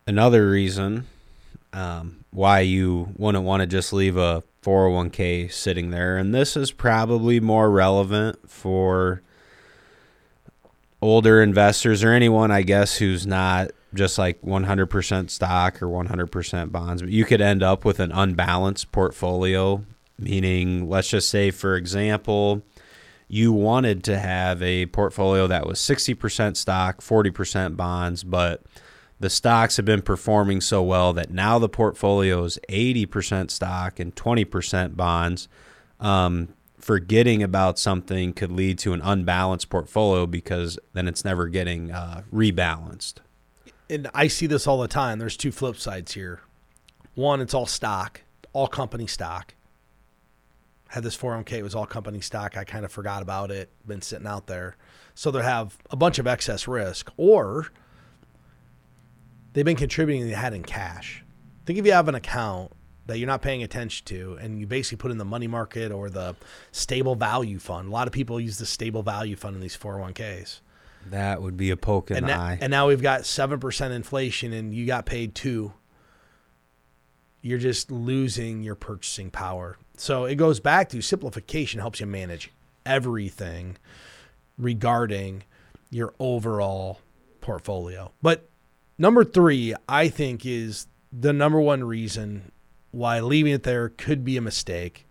another 0.06 0.48
reason 0.50 1.06
um, 1.72 2.24
why 2.30 2.60
you 2.60 3.10
wouldn't 3.16 3.44
want 3.44 3.60
to 3.60 3.66
just 3.66 3.92
leave 3.92 4.16
a 4.16 4.42
401k 4.62 5.52
sitting 5.52 5.90
there, 5.90 6.16
and 6.16 6.34
this 6.34 6.56
is 6.56 6.72
probably 6.72 7.38
more 7.38 7.70
relevant 7.70 8.50
for 8.50 9.22
older 11.02 11.42
investors 11.42 12.02
or 12.02 12.12
anyone, 12.12 12.50
I 12.50 12.62
guess, 12.62 12.96
who's 12.96 13.26
not 13.26 13.70
just 13.94 14.18
like 14.18 14.40
100% 14.42 15.30
stock 15.30 15.82
or 15.82 15.86
100% 15.86 16.72
bonds, 16.72 17.02
but 17.02 17.10
you 17.10 17.24
could 17.24 17.40
end 17.40 17.62
up 17.62 17.84
with 17.84 18.00
an 18.00 18.12
unbalanced 18.12 18.92
portfolio. 18.92 19.84
Meaning, 20.18 20.88
let's 20.88 21.08
just 21.08 21.30
say, 21.30 21.50
for 21.50 21.76
example, 21.76 22.62
you 23.26 23.52
wanted 23.52 24.04
to 24.04 24.18
have 24.18 24.62
a 24.62 24.86
portfolio 24.86 25.46
that 25.46 25.66
was 25.66 25.78
60% 25.78 26.56
stock, 26.56 27.00
40% 27.00 27.76
bonds, 27.76 28.22
but 28.22 28.62
the 29.18 29.30
stocks 29.30 29.76
have 29.76 29.86
been 29.86 30.02
performing 30.02 30.60
so 30.60 30.82
well 30.82 31.12
that 31.12 31.30
now 31.30 31.58
the 31.58 31.68
portfolio 31.68 32.44
is 32.44 32.58
80% 32.68 33.50
stock 33.50 34.00
and 34.00 34.14
20% 34.14 34.96
bonds. 34.96 35.48
Um, 36.00 36.48
forgetting 36.78 37.42
about 37.42 37.78
something 37.78 38.32
could 38.32 38.50
lead 38.50 38.78
to 38.78 38.92
an 38.92 39.00
unbalanced 39.02 39.68
portfolio 39.68 40.26
because 40.26 40.78
then 40.94 41.06
it's 41.06 41.24
never 41.24 41.46
getting 41.46 41.90
uh, 41.90 42.22
rebalanced. 42.32 43.16
And 43.90 44.08
I 44.14 44.28
see 44.28 44.46
this 44.46 44.68
all 44.68 44.80
the 44.80 44.88
time. 44.88 45.18
There's 45.18 45.36
two 45.36 45.50
flip 45.50 45.76
sides 45.76 46.14
here. 46.14 46.40
One, 47.14 47.40
it's 47.40 47.54
all 47.54 47.66
stock, 47.66 48.22
all 48.52 48.68
company 48.68 49.08
stock. 49.08 49.54
Had 50.88 51.02
this 51.02 51.16
401k, 51.16 51.54
it 51.54 51.62
was 51.64 51.74
all 51.74 51.86
company 51.86 52.20
stock. 52.20 52.56
I 52.56 52.62
kind 52.62 52.84
of 52.84 52.92
forgot 52.92 53.20
about 53.20 53.50
it, 53.50 53.68
been 53.86 54.00
sitting 54.00 54.28
out 54.28 54.46
there. 54.46 54.76
So 55.14 55.32
they 55.32 55.42
have 55.42 55.76
a 55.90 55.96
bunch 55.96 56.20
of 56.20 56.26
excess 56.28 56.68
risk, 56.68 57.10
or 57.16 57.72
they've 59.52 59.64
been 59.64 59.76
contributing 59.76 60.26
they 60.26 60.34
had 60.34 60.54
in 60.54 60.62
cash. 60.62 61.24
Think 61.66 61.78
if 61.78 61.84
you 61.84 61.92
have 61.92 62.08
an 62.08 62.14
account 62.14 62.72
that 63.06 63.18
you're 63.18 63.26
not 63.26 63.42
paying 63.42 63.64
attention 63.64 64.06
to 64.06 64.38
and 64.40 64.60
you 64.60 64.68
basically 64.68 64.98
put 64.98 65.10
in 65.10 65.18
the 65.18 65.24
money 65.24 65.48
market 65.48 65.90
or 65.90 66.08
the 66.10 66.36
stable 66.70 67.16
value 67.16 67.58
fund. 67.58 67.88
A 67.88 67.90
lot 67.90 68.06
of 68.06 68.12
people 68.12 68.38
use 68.38 68.58
the 68.58 68.66
stable 68.66 69.02
value 69.02 69.34
fund 69.34 69.56
in 69.56 69.60
these 69.60 69.76
401ks. 69.76 70.60
That 71.08 71.40
would 71.42 71.56
be 71.56 71.70
a 71.70 71.76
poke 71.76 72.10
in 72.10 72.18
And, 72.18 72.28
the 72.28 72.34
na- 72.36 72.42
eye. 72.42 72.58
and 72.60 72.70
now 72.70 72.88
we've 72.88 73.02
got 73.02 73.22
7% 73.22 73.90
inflation 73.90 74.52
and 74.52 74.74
you 74.74 74.86
got 74.86 75.06
paid 75.06 75.34
two. 75.34 75.72
You're 77.42 77.58
just 77.58 77.90
losing 77.90 78.62
your 78.62 78.74
purchasing 78.74 79.30
power. 79.30 79.78
So 79.96 80.24
it 80.24 80.34
goes 80.36 80.60
back 80.60 80.88
to 80.90 81.00
simplification 81.00 81.80
helps 81.80 82.00
you 82.00 82.06
manage 82.06 82.50
everything 82.84 83.76
regarding 84.58 85.44
your 85.90 86.14
overall 86.18 87.00
portfolio. 87.40 88.12
But 88.22 88.48
number 88.98 89.24
three, 89.24 89.74
I 89.88 90.08
think, 90.08 90.44
is 90.44 90.86
the 91.12 91.32
number 91.32 91.60
one 91.60 91.82
reason 91.84 92.52
why 92.92 93.20
leaving 93.20 93.52
it 93.52 93.62
there 93.62 93.88
could 93.88 94.24
be 94.24 94.36
a 94.36 94.40
mistake. 94.42 95.06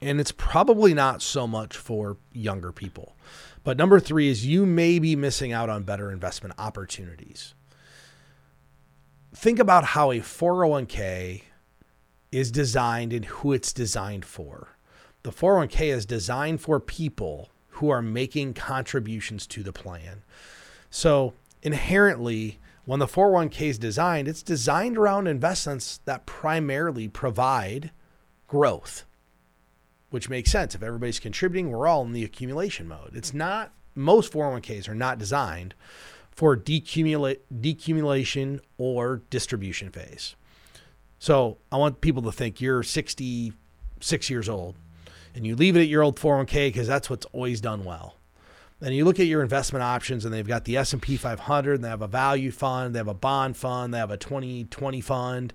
And 0.00 0.20
it's 0.20 0.32
probably 0.32 0.94
not 0.94 1.22
so 1.22 1.46
much 1.46 1.76
for 1.76 2.16
younger 2.32 2.72
people. 2.72 3.14
But 3.64 3.76
number 3.76 4.00
three 4.00 4.28
is 4.28 4.46
you 4.46 4.66
may 4.66 4.98
be 4.98 5.14
missing 5.14 5.52
out 5.52 5.68
on 5.68 5.84
better 5.84 6.10
investment 6.10 6.54
opportunities. 6.58 7.54
Think 9.34 9.58
about 9.58 9.84
how 9.84 10.10
a 10.10 10.18
401k 10.18 11.42
is 12.30 12.50
designed 12.50 13.12
and 13.12 13.24
who 13.26 13.52
it's 13.52 13.72
designed 13.72 14.24
for. 14.24 14.76
The 15.22 15.30
401k 15.30 15.94
is 15.94 16.06
designed 16.06 16.60
for 16.60 16.80
people 16.80 17.50
who 17.70 17.90
are 17.90 18.02
making 18.02 18.54
contributions 18.54 19.46
to 19.48 19.62
the 19.62 19.72
plan. 19.72 20.22
So 20.90 21.34
inherently, 21.62 22.58
when 22.84 22.98
the 22.98 23.06
401k 23.06 23.62
is 23.62 23.78
designed, 23.78 24.26
it's 24.26 24.42
designed 24.42 24.98
around 24.98 25.28
investments 25.28 26.00
that 26.04 26.26
primarily 26.26 27.08
provide 27.08 27.92
growth, 28.48 29.04
which 30.12 30.28
makes 30.28 30.50
sense. 30.52 30.74
If 30.74 30.82
everybody's 30.82 31.18
contributing, 31.18 31.70
we're 31.70 31.86
all 31.86 32.04
in 32.04 32.12
the 32.12 32.22
accumulation 32.22 32.86
mode. 32.86 33.12
It's 33.14 33.32
not, 33.32 33.72
most 33.94 34.30
401ks 34.30 34.88
are 34.88 34.94
not 34.94 35.18
designed 35.18 35.74
for 36.30 36.54
decumulate, 36.56 37.38
decumulation 37.52 38.60
or 38.76 39.22
distribution 39.30 39.90
phase. 39.90 40.36
So 41.18 41.56
I 41.70 41.78
want 41.78 42.02
people 42.02 42.22
to 42.22 42.32
think 42.32 42.60
you're 42.60 42.82
66 42.82 44.30
years 44.30 44.48
old 44.48 44.76
and 45.34 45.46
you 45.46 45.56
leave 45.56 45.76
it 45.76 45.82
at 45.82 45.88
your 45.88 46.02
old 46.02 46.16
401k 46.16 46.68
because 46.68 46.86
that's 46.86 47.08
what's 47.08 47.26
always 47.26 47.62
done 47.62 47.84
well. 47.84 48.16
Then 48.80 48.92
you 48.92 49.06
look 49.06 49.18
at 49.18 49.26
your 49.26 49.42
investment 49.42 49.82
options 49.82 50.24
and 50.24 50.34
they've 50.34 50.46
got 50.46 50.64
the 50.64 50.76
S&P 50.76 51.16
500 51.16 51.74
and 51.74 51.84
they 51.84 51.88
have 51.88 52.02
a 52.02 52.08
value 52.08 52.50
fund, 52.50 52.94
they 52.94 52.98
have 52.98 53.08
a 53.08 53.14
bond 53.14 53.56
fund, 53.56 53.94
they 53.94 53.98
have 53.98 54.10
a 54.10 54.16
2020 54.18 55.00
fund. 55.00 55.54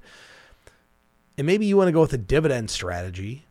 And 1.38 1.46
maybe 1.46 1.68
you 1.68 1.78
want 1.78 1.90
to 1.90 1.92
go 1.92 2.02
with 2.02 2.14
a 2.14 2.18
dividend 2.18 2.72
strategy 2.72 3.46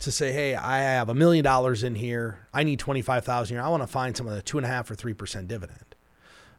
to 0.00 0.10
say, 0.10 0.32
hey, 0.32 0.54
I 0.54 0.78
have 0.78 1.08
a 1.08 1.14
million 1.14 1.44
dollars 1.44 1.82
in 1.84 1.94
here. 1.94 2.46
I 2.52 2.64
need 2.64 2.78
25,000 2.78 3.56
here. 3.56 3.62
I 3.62 3.68
want 3.68 3.82
to 3.82 3.86
find 3.86 4.16
some 4.16 4.26
of 4.26 4.34
the 4.34 4.42
two 4.42 4.58
and 4.58 4.66
a 4.66 4.68
half 4.68 4.90
or 4.90 4.96
3% 4.96 5.46
dividend. 5.46 5.94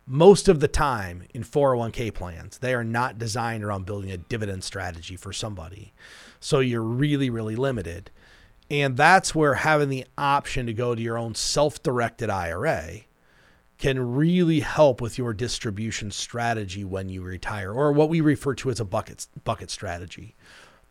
Most 0.07 0.47
of 0.47 0.59
the 0.59 0.67
time 0.67 1.23
in 1.33 1.43
401k 1.43 2.13
plans, 2.13 2.57
they 2.57 2.73
are 2.73 2.83
not 2.83 3.17
designed 3.17 3.63
around 3.63 3.85
building 3.85 4.11
a 4.11 4.17
dividend 4.17 4.63
strategy 4.63 5.15
for 5.15 5.33
somebody. 5.33 5.93
So 6.39 6.59
you're 6.59 6.81
really, 6.81 7.29
really 7.29 7.55
limited. 7.55 8.11
And 8.69 8.95
that's 8.95 9.35
where 9.35 9.55
having 9.55 9.89
the 9.89 10.05
option 10.17 10.65
to 10.65 10.73
go 10.73 10.95
to 10.95 11.01
your 11.01 11.17
own 11.17 11.35
self 11.35 11.81
directed 11.83 12.29
IRA 12.29 13.01
can 13.77 14.15
really 14.15 14.59
help 14.59 15.01
with 15.01 15.17
your 15.17 15.33
distribution 15.33 16.11
strategy 16.11 16.83
when 16.83 17.09
you 17.09 17.23
retire, 17.23 17.73
or 17.73 17.91
what 17.91 18.09
we 18.09 18.21
refer 18.21 18.53
to 18.53 18.69
as 18.69 18.79
a 18.79 18.85
bucket, 18.85 19.25
bucket 19.43 19.71
strategy. 19.71 20.35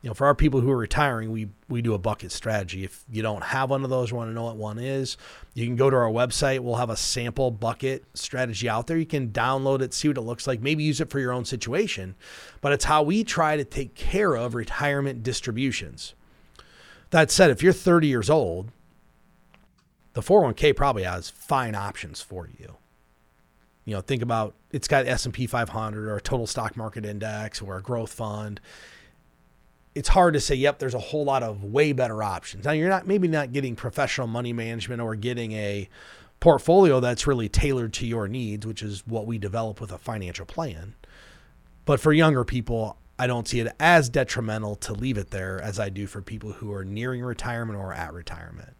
You 0.02 0.08
know, 0.08 0.14
for 0.14 0.26
our 0.26 0.34
people 0.34 0.60
who 0.62 0.70
are 0.70 0.76
retiring, 0.78 1.30
we 1.30 1.48
we 1.68 1.82
do 1.82 1.92
a 1.92 1.98
bucket 1.98 2.32
strategy. 2.32 2.84
If 2.84 3.04
you 3.10 3.22
don't 3.22 3.44
have 3.44 3.68
one 3.68 3.84
of 3.84 3.90
those, 3.90 4.12
want 4.12 4.30
to 4.30 4.34
know 4.34 4.44
what 4.44 4.56
one 4.56 4.78
is, 4.78 5.18
you 5.52 5.66
can 5.66 5.76
go 5.76 5.90
to 5.90 5.96
our 5.96 6.10
website. 6.10 6.60
We'll 6.60 6.76
have 6.76 6.88
a 6.88 6.96
sample 6.96 7.50
bucket 7.50 8.04
strategy 8.14 8.68
out 8.68 8.86
there. 8.86 8.96
You 8.96 9.04
can 9.04 9.28
download 9.28 9.82
it, 9.82 9.92
see 9.92 10.08
what 10.08 10.16
it 10.16 10.22
looks 10.22 10.46
like, 10.46 10.62
maybe 10.62 10.84
use 10.84 11.02
it 11.02 11.10
for 11.10 11.18
your 11.18 11.32
own 11.32 11.44
situation. 11.44 12.14
But 12.62 12.72
it's 12.72 12.86
how 12.86 13.02
we 13.02 13.24
try 13.24 13.58
to 13.58 13.64
take 13.64 13.94
care 13.94 14.34
of 14.34 14.54
retirement 14.54 15.22
distributions. 15.22 16.14
That 17.10 17.30
said, 17.30 17.50
if 17.50 17.62
you're 17.62 17.72
30 17.72 18.06
years 18.06 18.30
old, 18.30 18.70
the 20.14 20.22
401k 20.22 20.74
probably 20.74 21.02
has 21.02 21.28
fine 21.28 21.74
options 21.74 22.22
for 22.22 22.48
you. 22.58 22.76
You 23.84 23.96
know, 23.96 24.00
think 24.00 24.22
about 24.22 24.54
it's 24.70 24.88
got 24.88 25.06
S&P 25.06 25.46
500 25.46 26.08
or 26.08 26.16
a 26.16 26.20
total 26.20 26.46
stock 26.46 26.76
market 26.76 27.04
index 27.04 27.60
or 27.60 27.76
a 27.76 27.82
growth 27.82 28.12
fund 28.12 28.60
it's 29.94 30.08
hard 30.08 30.34
to 30.34 30.40
say, 30.40 30.54
yep, 30.54 30.78
there's 30.78 30.94
a 30.94 31.00
whole 31.00 31.24
lot 31.24 31.42
of 31.42 31.64
way 31.64 31.92
better 31.92 32.22
options. 32.22 32.64
Now, 32.64 32.72
you're 32.72 32.88
not 32.88 33.06
maybe 33.06 33.28
not 33.28 33.52
getting 33.52 33.74
professional 33.74 34.26
money 34.26 34.52
management 34.52 35.00
or 35.00 35.16
getting 35.16 35.52
a 35.52 35.88
portfolio 36.38 37.00
that's 37.00 37.26
really 37.26 37.48
tailored 37.48 37.92
to 37.94 38.06
your 38.06 38.28
needs, 38.28 38.66
which 38.66 38.82
is 38.82 39.06
what 39.06 39.26
we 39.26 39.38
develop 39.38 39.80
with 39.80 39.92
a 39.92 39.98
financial 39.98 40.46
plan. 40.46 40.94
But 41.84 42.00
for 42.00 42.12
younger 42.12 42.44
people, 42.44 42.96
I 43.18 43.26
don't 43.26 43.46
see 43.46 43.60
it 43.60 43.74
as 43.78 44.08
detrimental 44.08 44.76
to 44.76 44.94
leave 44.94 45.18
it 45.18 45.30
there 45.30 45.60
as 45.60 45.78
I 45.78 45.90
do 45.90 46.06
for 46.06 46.22
people 46.22 46.52
who 46.52 46.72
are 46.72 46.84
nearing 46.84 47.22
retirement 47.22 47.78
or 47.78 47.92
at 47.92 48.14
retirement. 48.14 48.74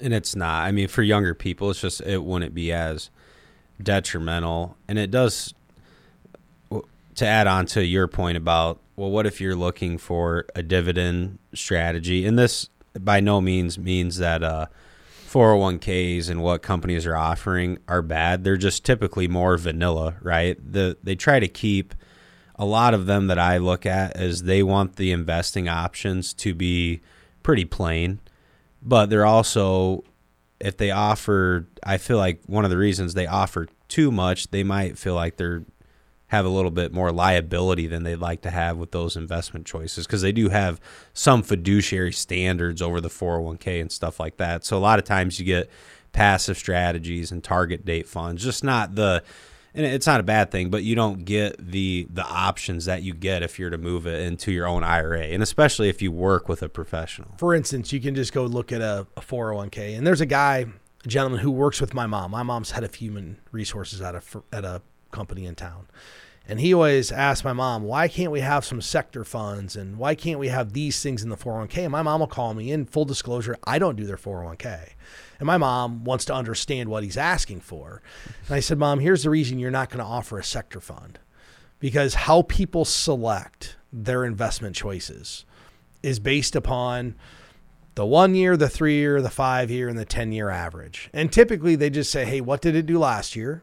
And 0.00 0.14
it's 0.14 0.34
not. 0.34 0.64
I 0.64 0.72
mean, 0.72 0.88
for 0.88 1.02
younger 1.02 1.34
people, 1.34 1.70
it's 1.70 1.80
just 1.80 2.00
it 2.00 2.24
wouldn't 2.24 2.54
be 2.54 2.72
as 2.72 3.10
detrimental. 3.82 4.76
And 4.88 4.98
it 4.98 5.10
does 5.10 5.54
to 7.16 7.26
add 7.26 7.46
on 7.46 7.66
to 7.66 7.84
your 7.84 8.08
point 8.08 8.36
about 8.36 8.80
well, 8.96 9.10
what 9.10 9.26
if 9.26 9.40
you're 9.40 9.56
looking 9.56 9.98
for 9.98 10.46
a 10.54 10.62
dividend 10.62 11.38
strategy? 11.54 12.26
And 12.26 12.38
this 12.38 12.68
by 12.98 13.20
no 13.20 13.40
means 13.40 13.78
means 13.78 14.18
that 14.18 14.42
uh, 14.42 14.66
401ks 15.32 16.28
and 16.28 16.42
what 16.42 16.62
companies 16.62 17.06
are 17.06 17.16
offering 17.16 17.78
are 17.88 18.02
bad. 18.02 18.44
They're 18.44 18.56
just 18.56 18.84
typically 18.84 19.28
more 19.28 19.56
vanilla, 19.56 20.16
right? 20.20 20.58
The 20.60 20.98
they 21.02 21.14
try 21.14 21.40
to 21.40 21.48
keep 21.48 21.94
a 22.56 22.66
lot 22.66 22.92
of 22.92 23.06
them 23.06 23.28
that 23.28 23.38
I 23.38 23.56
look 23.56 23.86
at 23.86 24.14
as 24.14 24.42
they 24.42 24.62
want 24.62 24.96
the 24.96 25.10
investing 25.10 25.68
options 25.68 26.34
to 26.34 26.54
be 26.54 27.00
pretty 27.42 27.64
plain, 27.64 28.20
but 28.82 29.06
they're 29.06 29.26
also 29.26 30.04
if 30.60 30.76
they 30.76 30.90
offer 30.90 31.66
I 31.82 31.96
feel 31.96 32.18
like 32.18 32.42
one 32.46 32.64
of 32.64 32.70
the 32.70 32.76
reasons 32.76 33.14
they 33.14 33.26
offer 33.26 33.68
too 33.88 34.12
much, 34.12 34.50
they 34.50 34.62
might 34.62 34.98
feel 34.98 35.14
like 35.14 35.38
they're 35.38 35.64
have 36.32 36.46
a 36.46 36.48
little 36.48 36.70
bit 36.70 36.94
more 36.94 37.12
liability 37.12 37.86
than 37.86 38.04
they'd 38.04 38.16
like 38.16 38.40
to 38.40 38.48
have 38.48 38.78
with 38.78 38.90
those 38.90 39.18
investment 39.18 39.66
choices 39.66 40.06
because 40.06 40.22
they 40.22 40.32
do 40.32 40.48
have 40.48 40.80
some 41.12 41.42
fiduciary 41.42 42.10
standards 42.10 42.80
over 42.80 43.02
the 43.02 43.10
401k 43.10 43.82
and 43.82 43.92
stuff 43.92 44.18
like 44.18 44.38
that. 44.38 44.64
So 44.64 44.78
a 44.78 44.80
lot 44.80 44.98
of 44.98 45.04
times 45.04 45.38
you 45.38 45.44
get 45.44 45.68
passive 46.12 46.56
strategies 46.56 47.32
and 47.32 47.44
target 47.44 47.84
date 47.84 48.08
funds, 48.08 48.42
just 48.42 48.64
not 48.64 48.94
the 48.94 49.22
and 49.74 49.84
it's 49.84 50.06
not 50.06 50.20
a 50.20 50.22
bad 50.22 50.50
thing, 50.50 50.70
but 50.70 50.84
you 50.84 50.94
don't 50.94 51.26
get 51.26 51.58
the 51.58 52.06
the 52.08 52.24
options 52.24 52.86
that 52.86 53.02
you 53.02 53.12
get 53.12 53.42
if 53.42 53.58
you're 53.58 53.68
to 53.68 53.76
move 53.76 54.06
it 54.06 54.22
into 54.22 54.52
your 54.52 54.66
own 54.66 54.82
IRA, 54.82 55.24
and 55.24 55.42
especially 55.42 55.90
if 55.90 56.00
you 56.00 56.10
work 56.10 56.48
with 56.48 56.62
a 56.62 56.68
professional. 56.70 57.34
For 57.36 57.54
instance, 57.54 57.92
you 57.92 58.00
can 58.00 58.14
just 58.14 58.32
go 58.32 58.46
look 58.46 58.72
at 58.72 58.80
a, 58.80 59.06
a 59.18 59.20
401k, 59.20 59.98
and 59.98 60.06
there's 60.06 60.22
a 60.22 60.26
guy, 60.26 60.64
a 61.04 61.08
gentleman 61.08 61.40
who 61.40 61.50
works 61.50 61.78
with 61.78 61.92
my 61.92 62.06
mom. 62.06 62.30
My 62.30 62.42
mom's 62.42 62.70
head 62.70 62.84
of 62.84 62.94
human 62.94 63.36
resources 63.50 64.00
at 64.00 64.14
a 64.14 64.22
at 64.50 64.64
a 64.64 64.80
company 65.12 65.46
in 65.46 65.54
town, 65.54 65.86
and 66.46 66.58
he 66.58 66.74
always 66.74 67.12
asked 67.12 67.44
my 67.44 67.52
mom, 67.52 67.84
why 67.84 68.08
can't 68.08 68.32
we 68.32 68.40
have 68.40 68.64
some 68.64 68.80
sector 68.80 69.24
funds 69.24 69.76
and 69.76 69.96
why 69.96 70.14
can't 70.14 70.40
we 70.40 70.48
have 70.48 70.72
these 70.72 71.00
things 71.00 71.22
in 71.22 71.28
the 71.28 71.36
401k? 71.36 71.78
And 71.78 71.92
my 71.92 72.02
mom 72.02 72.20
will 72.20 72.26
call 72.26 72.52
me 72.52 72.72
in 72.72 72.84
full 72.84 73.04
disclosure, 73.04 73.56
I 73.64 73.78
don't 73.78 73.96
do 73.96 74.06
their 74.06 74.16
401k. 74.16 74.90
And 75.38 75.46
my 75.46 75.56
mom 75.56 76.04
wants 76.04 76.24
to 76.26 76.34
understand 76.34 76.88
what 76.88 77.04
he's 77.04 77.16
asking 77.16 77.60
for. 77.60 78.02
And 78.46 78.56
I 78.56 78.60
said, 78.60 78.78
Mom, 78.78 79.00
here's 79.00 79.22
the 79.22 79.30
reason 79.30 79.58
you're 79.58 79.70
not 79.70 79.90
going 79.90 79.98
to 79.98 80.04
offer 80.04 80.38
a 80.38 80.44
sector 80.44 80.80
fund 80.80 81.18
because 81.78 82.14
how 82.14 82.42
people 82.42 82.84
select 82.84 83.76
their 83.92 84.24
investment 84.24 84.76
choices 84.76 85.44
is 86.02 86.18
based 86.18 86.56
upon 86.56 87.14
the 87.94 88.06
one 88.06 88.34
year, 88.34 88.56
the 88.56 88.68
three 88.68 88.94
year, 88.94 89.20
the 89.20 89.30
five 89.30 89.70
year, 89.70 89.88
and 89.88 89.98
the 89.98 90.04
10 90.04 90.32
year 90.32 90.48
average. 90.48 91.10
And 91.12 91.32
typically 91.32 91.76
they 91.76 91.90
just 91.90 92.10
say, 92.10 92.24
hey, 92.24 92.40
what 92.40 92.60
did 92.60 92.74
it 92.74 92.86
do 92.86 92.98
last 92.98 93.36
year? 93.36 93.62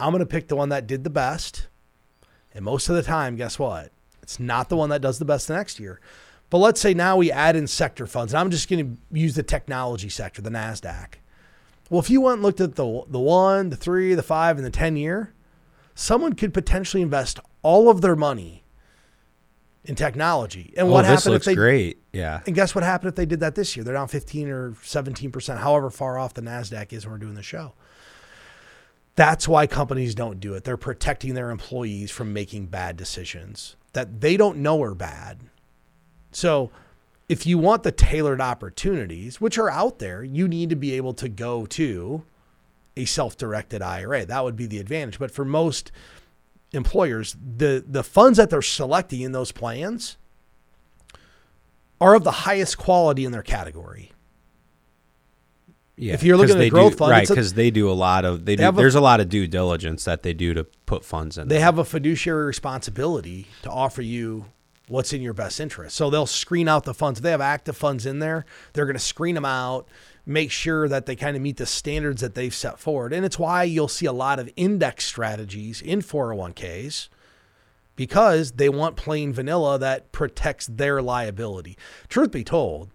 I'm 0.00 0.12
going 0.12 0.20
to 0.20 0.26
pick 0.26 0.48
the 0.48 0.56
one 0.56 0.68
that 0.68 0.86
did 0.86 1.04
the 1.04 1.10
best. 1.10 1.68
And 2.54 2.64
most 2.64 2.88
of 2.88 2.96
the 2.96 3.02
time, 3.02 3.36
guess 3.36 3.58
what? 3.58 3.92
It's 4.22 4.38
not 4.38 4.68
the 4.68 4.76
one 4.76 4.90
that 4.90 5.02
does 5.02 5.18
the 5.18 5.24
best 5.24 5.48
the 5.48 5.54
next 5.54 5.80
year. 5.80 6.00
But 6.50 6.58
let's 6.58 6.80
say 6.80 6.94
now 6.94 7.16
we 7.16 7.30
add 7.30 7.56
in 7.56 7.66
sector 7.66 8.06
funds. 8.06 8.32
And 8.32 8.40
I'm 8.40 8.50
just 8.50 8.68
going 8.68 8.84
to 9.12 9.18
use 9.18 9.34
the 9.34 9.42
technology 9.42 10.08
sector, 10.08 10.40
the 10.40 10.50
NASDAQ. 10.50 11.14
Well, 11.90 12.00
if 12.00 12.10
you 12.10 12.20
went 12.20 12.34
and 12.34 12.42
looked 12.42 12.60
at 12.60 12.74
the, 12.74 13.04
the 13.08 13.18
one, 13.18 13.70
the 13.70 13.76
three, 13.76 14.14
the 14.14 14.22
five, 14.22 14.56
and 14.56 14.66
the 14.66 14.70
10 14.70 14.96
year, 14.96 15.34
someone 15.94 16.34
could 16.34 16.54
potentially 16.54 17.02
invest 17.02 17.40
all 17.62 17.90
of 17.90 18.00
their 18.00 18.16
money 18.16 18.64
in 19.84 19.94
technology. 19.94 20.74
And 20.76 20.88
oh, 20.88 20.92
what 20.92 21.02
this 21.02 21.20
happened 21.20 21.32
looks 21.34 21.46
if 21.46 21.52
they 21.52 21.54
great? 21.54 22.02
Yeah. 22.12 22.40
And 22.46 22.54
guess 22.54 22.74
what 22.74 22.84
happened 22.84 23.08
if 23.10 23.14
they 23.14 23.26
did 23.26 23.40
that 23.40 23.54
this 23.54 23.76
year? 23.76 23.84
They're 23.84 23.94
down 23.94 24.08
15 24.08 24.48
or 24.48 24.70
17%, 24.72 25.58
however 25.58 25.90
far 25.90 26.18
off 26.18 26.34
the 26.34 26.42
NASDAQ 26.42 26.92
is 26.92 27.06
when 27.06 27.12
we're 27.12 27.18
doing 27.18 27.34
the 27.34 27.42
show. 27.42 27.72
That's 29.18 29.48
why 29.48 29.66
companies 29.66 30.14
don't 30.14 30.38
do 30.38 30.54
it. 30.54 30.62
They're 30.62 30.76
protecting 30.76 31.34
their 31.34 31.50
employees 31.50 32.12
from 32.12 32.32
making 32.32 32.66
bad 32.66 32.96
decisions 32.96 33.74
that 33.92 34.20
they 34.20 34.36
don't 34.36 34.58
know 34.58 34.80
are 34.80 34.94
bad. 34.94 35.40
So, 36.30 36.70
if 37.28 37.44
you 37.44 37.58
want 37.58 37.82
the 37.82 37.90
tailored 37.90 38.40
opportunities, 38.40 39.40
which 39.40 39.58
are 39.58 39.68
out 39.68 39.98
there, 39.98 40.22
you 40.22 40.46
need 40.46 40.70
to 40.70 40.76
be 40.76 40.92
able 40.92 41.14
to 41.14 41.28
go 41.28 41.66
to 41.66 42.22
a 42.96 43.06
self-directed 43.06 43.82
IRA. 43.82 44.24
That 44.24 44.44
would 44.44 44.54
be 44.54 44.66
the 44.66 44.78
advantage. 44.78 45.18
But 45.18 45.32
for 45.32 45.44
most 45.44 45.90
employers, 46.70 47.36
the 47.40 47.84
the 47.84 48.04
funds 48.04 48.36
that 48.36 48.50
they're 48.50 48.62
selecting 48.62 49.22
in 49.22 49.32
those 49.32 49.50
plans 49.50 50.16
are 52.00 52.14
of 52.14 52.22
the 52.22 52.30
highest 52.46 52.78
quality 52.78 53.24
in 53.24 53.32
their 53.32 53.42
category. 53.42 54.12
Yeah, 55.98 56.14
if 56.14 56.22
you're 56.22 56.36
looking 56.36 56.56
at 56.56 56.62
a 56.62 56.70
growth 56.70 56.92
do, 56.92 56.98
fund, 56.98 57.10
right? 57.10 57.28
Because 57.28 57.54
they 57.54 57.70
do 57.70 57.90
a 57.90 57.92
lot 57.92 58.24
of 58.24 58.44
they, 58.44 58.52
They 58.52 58.56
do. 58.56 58.62
have 58.64 58.74
a- 58.74 58.80
there's 58.80 58.94
a 58.94 59.00
lot 59.00 59.20
of 59.20 59.28
due 59.28 59.46
diligence 59.46 60.04
that 60.04 60.22
they 60.22 60.32
do 60.32 60.54
to 60.54 60.64
put 60.86 61.04
funds 61.04 61.36
in. 61.38 61.48
They 61.48 61.56
there. 61.56 61.64
have 61.64 61.78
a 61.78 61.84
fiduciary 61.84 62.46
responsibility 62.46 63.46
to 63.62 63.70
offer 63.70 64.02
you 64.02 64.46
what's 64.86 65.12
in 65.12 65.20
your 65.20 65.34
best 65.34 65.60
interest. 65.60 65.96
So 65.96 66.08
they'll 66.08 66.24
screen 66.26 66.66
out 66.68 66.84
the 66.84 66.94
funds. 66.94 67.18
If 67.18 67.22
they 67.24 67.30
have 67.32 67.40
active 67.42 67.76
funds 67.76 68.06
in 68.06 68.20
there, 68.20 68.46
they're 68.72 68.86
going 68.86 68.96
to 68.96 69.00
screen 69.00 69.34
them 69.34 69.44
out, 69.44 69.86
make 70.24 70.50
sure 70.50 70.88
that 70.88 71.04
they 71.06 71.14
kind 71.16 71.36
of 71.36 71.42
meet 71.42 71.58
the 71.58 71.66
standards 71.66 72.22
that 72.22 72.34
they've 72.34 72.54
set 72.54 72.78
forward. 72.78 73.12
And 73.12 73.24
it's 73.26 73.38
why 73.38 73.64
you'll 73.64 73.88
see 73.88 74.06
a 74.06 74.12
lot 74.12 74.38
of 74.38 74.48
index 74.56 75.04
strategies 75.04 75.82
in 75.82 76.00
401ks 76.00 77.08
because 77.96 78.52
they 78.52 78.68
want 78.68 78.96
plain 78.96 79.32
vanilla 79.32 79.78
that 79.78 80.12
protects 80.12 80.66
their 80.66 81.02
liability. 81.02 81.76
Truth 82.08 82.30
be 82.30 82.44
told, 82.44 82.90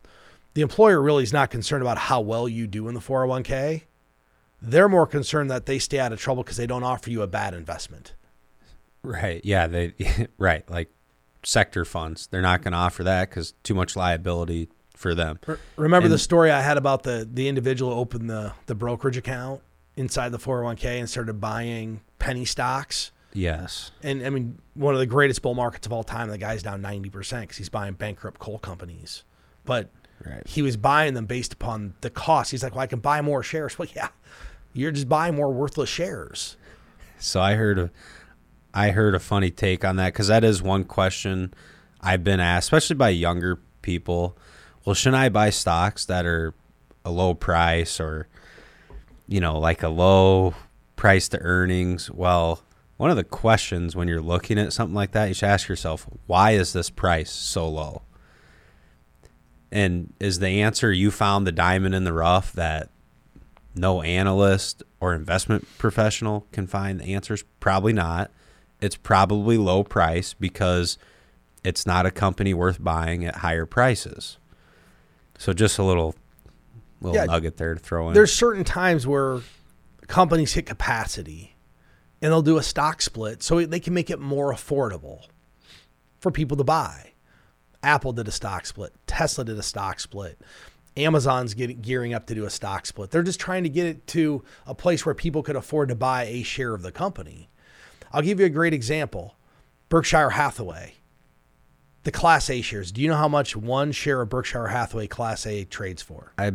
the 0.53 0.61
employer 0.61 1.01
really 1.01 1.23
is 1.23 1.33
not 1.33 1.49
concerned 1.49 1.81
about 1.81 1.97
how 1.97 2.21
well 2.21 2.47
you 2.47 2.67
do 2.67 2.87
in 2.87 2.93
the 2.93 2.99
401k. 2.99 3.83
They're 4.61 4.89
more 4.89 5.07
concerned 5.07 5.51
that 5.51 5.65
they 5.65 5.79
stay 5.79 5.99
out 5.99 6.13
of 6.13 6.19
trouble 6.19 6.43
because 6.43 6.57
they 6.57 6.67
don't 6.67 6.83
offer 6.83 7.09
you 7.09 7.21
a 7.21 7.27
bad 7.27 7.53
investment. 7.53 8.13
right. 9.03 9.41
Yeah, 9.43 9.67
they 9.67 9.93
right 10.37 10.69
like 10.69 10.89
sector 11.43 11.85
funds. 11.85 12.27
They're 12.27 12.41
not 12.41 12.61
going 12.61 12.71
to 12.71 12.77
offer 12.77 13.03
that 13.03 13.29
because 13.29 13.53
too 13.63 13.73
much 13.73 13.95
liability 13.95 14.69
for 14.95 15.13
them. 15.13 15.39
Remember 15.75 16.07
the 16.07 16.17
story 16.17 16.49
I 16.49 16.61
had 16.61 16.77
about 16.77 17.03
the 17.03 17.27
the 17.29 17.47
individual 17.47 17.93
who 17.93 17.99
opened 17.99 18.29
the 18.29 18.53
the 18.67 18.75
brokerage 18.75 19.17
account 19.17 19.61
inside 19.97 20.29
the 20.29 20.39
401k 20.39 20.99
and 20.99 21.09
started 21.09 21.41
buying 21.41 22.01
penny 22.19 22.45
stocks. 22.45 23.11
Yes. 23.33 23.91
And 24.01 24.25
I 24.25 24.29
mean, 24.29 24.59
one 24.75 24.93
of 24.93 24.99
the 24.99 25.05
greatest 25.05 25.41
bull 25.41 25.55
markets 25.55 25.87
of 25.87 25.91
all 25.93 26.03
time. 26.03 26.29
The 26.29 26.37
guy's 26.37 26.63
down 26.63 26.81
90% 26.81 27.41
because 27.41 27.57
he's 27.57 27.69
buying 27.69 27.93
bankrupt 27.93 28.39
coal 28.39 28.59
companies. 28.59 29.23
But 29.65 29.89
Right. 30.25 30.47
he 30.47 30.61
was 30.61 30.77
buying 30.77 31.13
them 31.13 31.25
based 31.25 31.53
upon 31.53 31.95
the 32.01 32.09
cost. 32.09 32.51
He's 32.51 32.63
like, 32.63 32.73
well, 32.73 32.81
I 32.83 32.87
can 32.87 32.99
buy 32.99 33.21
more 33.21 33.43
shares. 33.43 33.75
Well, 33.79 33.87
yeah, 33.95 34.09
you're 34.73 34.91
just 34.91 35.09
buying 35.09 35.35
more 35.35 35.51
worthless 35.51 35.89
shares. 35.89 36.57
So 37.17 37.41
I 37.41 37.55
heard 37.55 37.79
a, 37.79 37.91
I 38.73 38.89
heard 38.89 39.15
a 39.15 39.19
funny 39.19 39.51
take 39.51 39.85
on 39.85 39.97
that 39.97 40.13
because 40.13 40.27
that 40.27 40.43
is 40.43 40.61
one 40.61 40.83
question 40.83 41.53
I've 42.01 42.23
been 42.23 42.39
asked, 42.39 42.65
especially 42.65 42.95
by 42.95 43.09
younger 43.09 43.59
people. 43.81 44.37
Well, 44.85 44.93
shouldn't 44.93 45.21
I 45.21 45.29
buy 45.29 45.49
stocks 45.51 46.05
that 46.05 46.25
are 46.25 46.53
a 47.05 47.11
low 47.11 47.33
price 47.33 47.99
or, 47.99 48.27
you 49.27 49.39
know, 49.39 49.57
like 49.59 49.83
a 49.83 49.89
low 49.89 50.55
price 50.95 51.29
to 51.29 51.39
earnings? 51.39 52.09
Well, 52.11 52.61
one 52.97 53.09
of 53.09 53.15
the 53.15 53.23
questions 53.23 53.95
when 53.95 54.07
you're 54.07 54.21
looking 54.21 54.57
at 54.59 54.73
something 54.73 54.95
like 54.95 55.11
that, 55.11 55.27
you 55.27 55.33
should 55.33 55.49
ask 55.49 55.67
yourself, 55.67 56.07
why 56.27 56.51
is 56.51 56.73
this 56.73 56.89
price 56.89 57.31
so 57.31 57.67
low? 57.67 58.01
And 59.73 60.13
is 60.19 60.37
the 60.37 60.61
answer 60.61 60.93
you 60.93 61.09
found 61.09 61.47
the 61.47 61.51
diamond 61.51 61.95
in 61.95 62.03
the 62.03 62.13
rough 62.13 62.53
that 62.53 62.89
no 63.73 64.03
analyst 64.03 64.83
or 64.99 65.15
investment 65.15 65.67
professional 65.79 66.45
can 66.51 66.67
find 66.67 66.99
the 66.99 67.15
answers? 67.15 67.43
Probably 67.59 67.91
not. 67.91 68.29
It's 68.81 68.95
probably 68.95 69.57
low 69.57 69.83
price 69.83 70.35
because 70.35 70.99
it's 71.63 71.87
not 71.87 72.05
a 72.05 72.11
company 72.11 72.53
worth 72.53 72.83
buying 72.83 73.25
at 73.25 73.37
higher 73.37 73.65
prices. 73.65 74.37
So 75.39 75.53
just 75.53 75.79
a 75.79 75.83
little 75.83 76.13
little 77.01 77.15
Yeah, 77.15 77.25
nugget 77.25 77.57
there 77.57 77.73
to 77.73 77.79
throw 77.79 78.09
in. 78.09 78.13
There's 78.13 78.31
certain 78.31 78.63
times 78.63 79.07
where 79.07 79.39
companies 80.05 80.53
hit 80.53 80.67
capacity 80.67 81.55
and 82.21 82.31
they'll 82.31 82.43
do 82.43 82.57
a 82.57 82.63
stock 82.63 83.01
split 83.01 83.41
so 83.41 83.65
they 83.65 83.79
can 83.79 83.95
make 83.95 84.11
it 84.11 84.19
more 84.19 84.53
affordable 84.53 85.25
for 86.19 86.29
people 86.29 86.57
to 86.57 86.63
buy. 86.63 87.12
Apple 87.83 88.13
did 88.13 88.27
a 88.27 88.31
stock 88.31 88.65
split, 88.65 88.93
Tesla 89.05 89.45
did 89.45 89.57
a 89.57 89.63
stock 89.63 89.99
split. 89.99 90.39
Amazon's 90.95 91.55
getting 91.55 91.81
gearing 91.81 92.13
up 92.13 92.27
to 92.27 92.35
do 92.35 92.45
a 92.45 92.49
stock 92.51 92.85
split. 92.85 93.09
They're 93.09 93.23
just 93.23 93.39
trying 93.39 93.63
to 93.63 93.69
get 93.69 93.87
it 93.87 94.05
to 94.07 94.43
a 94.67 94.75
place 94.75 95.05
where 95.05 95.15
people 95.15 95.41
could 95.41 95.55
afford 95.55 95.89
to 95.89 95.95
buy 95.95 96.25
a 96.25 96.43
share 96.43 96.75
of 96.75 96.83
the 96.83 96.91
company. 96.91 97.49
I'll 98.11 98.21
give 98.21 98.39
you 98.39 98.45
a 98.45 98.49
great 98.49 98.73
example. 98.73 99.35
Berkshire 99.89 100.31
Hathaway. 100.31 100.93
The 102.03 102.11
Class 102.11 102.49
A 102.49 102.61
shares. 102.61 102.91
Do 102.91 103.01
you 103.01 103.07
know 103.07 103.15
how 103.15 103.27
much 103.27 103.55
one 103.55 103.91
share 103.91 104.21
of 104.21 104.29
Berkshire 104.29 104.67
Hathaway 104.67 105.07
Class 105.07 105.47
A 105.47 105.63
trades 105.63 106.01
for? 106.01 106.33
I 106.37 106.51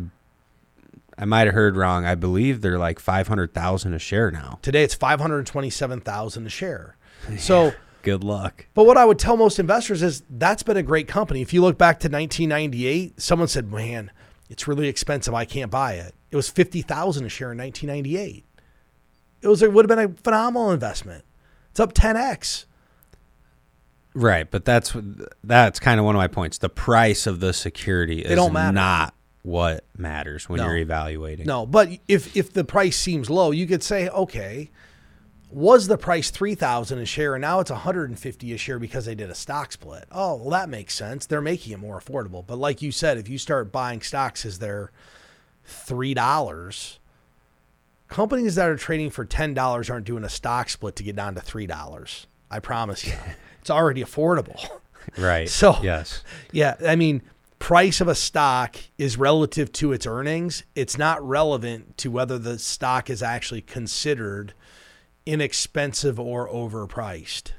I 1.17 1.25
might 1.25 1.47
have 1.47 1.53
heard 1.53 1.75
wrong. 1.75 2.05
I 2.05 2.15
believe 2.15 2.61
they're 2.61 2.79
like 2.79 2.97
500,000 2.97 3.93
a 3.93 3.99
share 3.99 4.31
now. 4.31 4.59
Today 4.61 4.83
it's 4.83 4.95
527,000 4.95 6.45
a 6.45 6.49
share. 6.49 6.95
So, 7.37 7.73
Good 8.09 8.23
luck. 8.23 8.65
but 8.73 8.85
what 8.85 8.97
I 8.97 9.05
would 9.05 9.19
tell 9.19 9.37
most 9.37 9.59
investors 9.59 10.01
is 10.01 10.23
that's 10.29 10.63
been 10.63 10.77
a 10.77 10.83
great 10.83 11.07
company. 11.07 11.41
If 11.41 11.53
you 11.53 11.61
look 11.61 11.77
back 11.77 11.99
to 12.01 12.07
1998, 12.09 13.21
someone 13.21 13.47
said, 13.47 13.71
"Man, 13.71 14.11
it's 14.49 14.67
really 14.67 14.87
expensive. 14.87 15.33
I 15.33 15.45
can't 15.45 15.69
buy 15.71 15.93
it." 15.93 16.15
It 16.31 16.35
was 16.35 16.49
50,000 16.49 17.25
a 17.25 17.29
share 17.29 17.51
in 17.51 17.57
1998. 17.59 18.45
It 19.41 19.47
was 19.47 19.61
it 19.61 19.71
would 19.73 19.89
have 19.89 19.97
been 19.97 20.11
a 20.11 20.15
phenomenal 20.23 20.71
investment. 20.71 21.23
It's 21.71 21.79
up 21.79 21.93
10x. 21.93 22.65
Right, 24.15 24.49
but 24.49 24.65
that's 24.65 24.95
that's 25.43 25.79
kind 25.79 25.99
of 25.99 26.05
one 26.05 26.15
of 26.15 26.19
my 26.19 26.27
points. 26.27 26.57
The 26.57 26.69
price 26.69 27.27
of 27.27 27.39
the 27.39 27.53
security 27.53 28.21
is 28.21 28.35
don't 28.35 28.53
matter. 28.53 28.73
not 28.73 29.13
what 29.43 29.85
matters 29.97 30.49
when 30.49 30.57
No. 30.57 30.65
you're 30.65 30.77
evaluating. 30.77 31.45
No, 31.45 31.65
but 31.65 31.89
if 32.07 32.35
if 32.35 32.51
the 32.51 32.63
price 32.63 32.97
seems 32.97 33.29
low, 33.29 33.51
you 33.51 33.67
could 33.67 33.83
say, 33.83 34.09
"Okay, 34.09 34.71
was 35.51 35.87
the 35.87 35.97
price 35.97 36.29
3000 36.29 36.99
a 36.99 37.05
share 37.05 37.35
and 37.35 37.41
now 37.41 37.59
it's 37.59 37.71
150 37.71 38.53
a 38.53 38.57
share 38.57 38.79
because 38.79 39.05
they 39.05 39.15
did 39.15 39.29
a 39.29 39.35
stock 39.35 39.71
split." 39.71 40.05
Oh, 40.11 40.35
well 40.35 40.49
that 40.51 40.69
makes 40.69 40.93
sense. 40.93 41.25
They're 41.25 41.41
making 41.41 41.73
it 41.73 41.79
more 41.79 41.99
affordable. 41.99 42.45
But 42.45 42.57
like 42.57 42.81
you 42.81 42.91
said, 42.91 43.17
if 43.17 43.27
you 43.29 43.37
start 43.37 43.71
buying 43.71 44.01
stocks 44.01 44.45
as 44.45 44.59
they're 44.59 44.91
$3, 45.67 46.97
companies 48.07 48.55
that 48.55 48.69
are 48.69 48.75
trading 48.77 49.09
for 49.09 49.25
$10 49.25 49.89
aren't 49.89 50.05
doing 50.05 50.23
a 50.23 50.29
stock 50.29 50.69
split 50.69 50.95
to 50.97 51.03
get 51.03 51.15
down 51.15 51.35
to 51.35 51.41
$3. 51.41 52.25
I 52.51 52.59
promise 52.59 53.05
you. 53.05 53.13
it's 53.61 53.69
already 53.69 54.03
affordable. 54.03 54.59
Right. 55.17 55.49
So- 55.49 55.77
yes. 55.81 56.23
Yeah, 56.51 56.75
I 56.85 56.95
mean, 56.95 57.21
price 57.59 58.01
of 58.01 58.07
a 58.07 58.15
stock 58.15 58.77
is 58.97 59.17
relative 59.17 59.71
to 59.73 59.91
its 59.91 60.05
earnings. 60.05 60.63
It's 60.75 60.97
not 60.97 61.25
relevant 61.27 61.97
to 61.99 62.09
whether 62.11 62.37
the 62.39 62.57
stock 62.59 63.09
is 63.09 63.21
actually 63.21 63.61
considered 63.61 64.53
inexpensive 65.29 66.19
or 66.19 66.49
overpriced. 66.49 67.51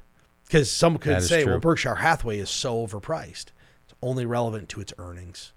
Because 0.46 0.70
some 0.70 0.98
could 0.98 1.22
say, 1.22 1.44
well. 1.44 1.60
Berkshire 1.60 1.96
Hathaway 1.96 2.38
is 2.38 2.50
so 2.50 2.86
overpriced. 2.86 3.46
It's 3.84 3.94
only 4.02 4.26
relevant 4.26 4.68
to 4.70 4.80
its 4.80 4.92
earnings. 4.98 5.52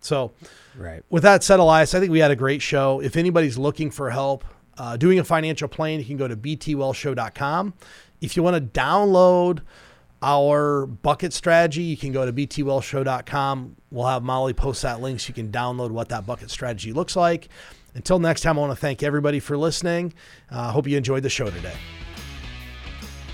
So, 0.00 0.32
Right. 0.76 1.02
with 1.10 1.22
that 1.24 1.42
said, 1.42 1.58
Elias, 1.60 1.94
I 1.94 2.00
think 2.00 2.12
we 2.12 2.20
had 2.20 2.30
a 2.30 2.36
great 2.36 2.62
show. 2.62 3.00
If 3.00 3.16
anybody's 3.16 3.58
looking 3.58 3.90
for 3.90 4.10
help 4.10 4.44
uh, 4.78 4.96
doing 4.96 5.18
a 5.18 5.24
financial 5.24 5.68
plan, 5.68 5.98
you 5.98 6.04
can 6.04 6.16
go 6.16 6.28
to 6.28 6.36
btwellshow.com. 6.36 7.74
If 8.20 8.36
you 8.36 8.42
want 8.42 8.56
to 8.56 8.80
download 8.80 9.60
our 10.22 10.86
bucket 10.86 11.32
strategy, 11.32 11.82
you 11.82 11.96
can 11.96 12.12
go 12.12 12.24
to 12.24 12.32
btwellshow.com. 12.32 13.76
We'll 13.90 14.06
have 14.06 14.22
Molly 14.22 14.52
post 14.52 14.82
that 14.82 15.00
link 15.00 15.20
so 15.20 15.28
you 15.28 15.34
can 15.34 15.50
download 15.50 15.90
what 15.90 16.08
that 16.10 16.26
bucket 16.26 16.50
strategy 16.50 16.92
looks 16.92 17.16
like. 17.16 17.48
Until 17.94 18.18
next 18.18 18.40
time, 18.40 18.58
I 18.58 18.60
want 18.62 18.72
to 18.72 18.76
thank 18.76 19.02
everybody 19.02 19.38
for 19.38 19.56
listening. 19.56 20.14
I 20.50 20.68
uh, 20.68 20.70
hope 20.70 20.86
you 20.86 20.96
enjoyed 20.96 21.22
the 21.22 21.28
show 21.28 21.50
today. 21.50 21.74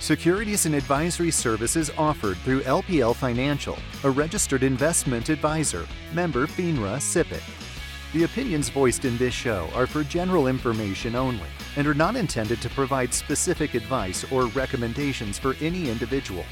Securities 0.01 0.67
and 0.67 0.75
advisory 0.75 1.31
services 1.31 1.91
offered 1.99 2.37
through 2.39 2.63
LPL 2.63 3.15
Financial, 3.15 3.79
a 4.05 4.11
registered 4.11 4.63
investment 4.63 5.29
advisor, 5.29 5.87
member 6.13 6.47
FINRA 6.47 6.99
SIPC. 6.99 7.43
The 8.13 8.25
opinions 8.25 8.69
voiced 8.69 9.05
in 9.05 9.19
this 9.19 9.35
show 9.35 9.69
are 9.75 9.87
for 9.87 10.03
general 10.03 10.47
information 10.47 11.15
only 11.15 11.47
and 11.77 11.87
are 11.87 11.95
not 11.95 12.17
intended 12.17 12.61
to 12.63 12.71
provide 12.71 13.13
specific 13.13 13.75
advice 13.75 14.25
or 14.33 14.47
recommendations 14.47 15.39
for 15.39 15.55
any 15.61 15.91
individual. 15.91 16.45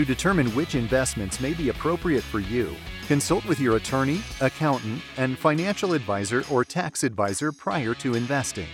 To 0.00 0.06
determine 0.06 0.48
which 0.54 0.76
investments 0.76 1.42
may 1.42 1.52
be 1.52 1.68
appropriate 1.68 2.24
for 2.24 2.40
you, 2.40 2.74
consult 3.06 3.44
with 3.44 3.60
your 3.60 3.76
attorney, 3.76 4.22
accountant, 4.40 5.02
and 5.18 5.38
financial 5.38 5.92
advisor 5.92 6.42
or 6.50 6.64
tax 6.64 7.04
advisor 7.04 7.52
prior 7.52 7.92
to 7.96 8.14
investing. 8.14 8.68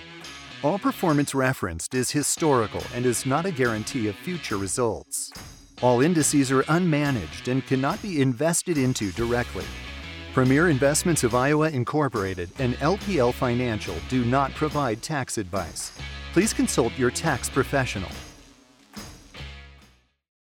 All 0.62 0.78
performance 0.78 1.34
referenced 1.34 1.94
is 1.94 2.12
historical 2.12 2.80
and 2.94 3.04
is 3.04 3.26
not 3.26 3.44
a 3.44 3.50
guarantee 3.50 4.06
of 4.06 4.14
future 4.14 4.56
results. 4.56 5.32
All 5.82 6.00
indices 6.00 6.52
are 6.52 6.62
unmanaged 6.62 7.50
and 7.50 7.66
cannot 7.66 8.00
be 8.02 8.22
invested 8.22 8.78
into 8.78 9.10
directly. 9.10 9.64
Premier 10.32 10.68
Investments 10.68 11.24
of 11.24 11.34
Iowa 11.34 11.70
Incorporated 11.70 12.50
and 12.60 12.76
LPL 12.76 13.34
Financial 13.34 13.96
do 14.08 14.24
not 14.24 14.54
provide 14.54 15.02
tax 15.02 15.38
advice. 15.38 15.90
Please 16.32 16.52
consult 16.52 16.96
your 16.96 17.10
tax 17.10 17.48
professional 17.48 18.12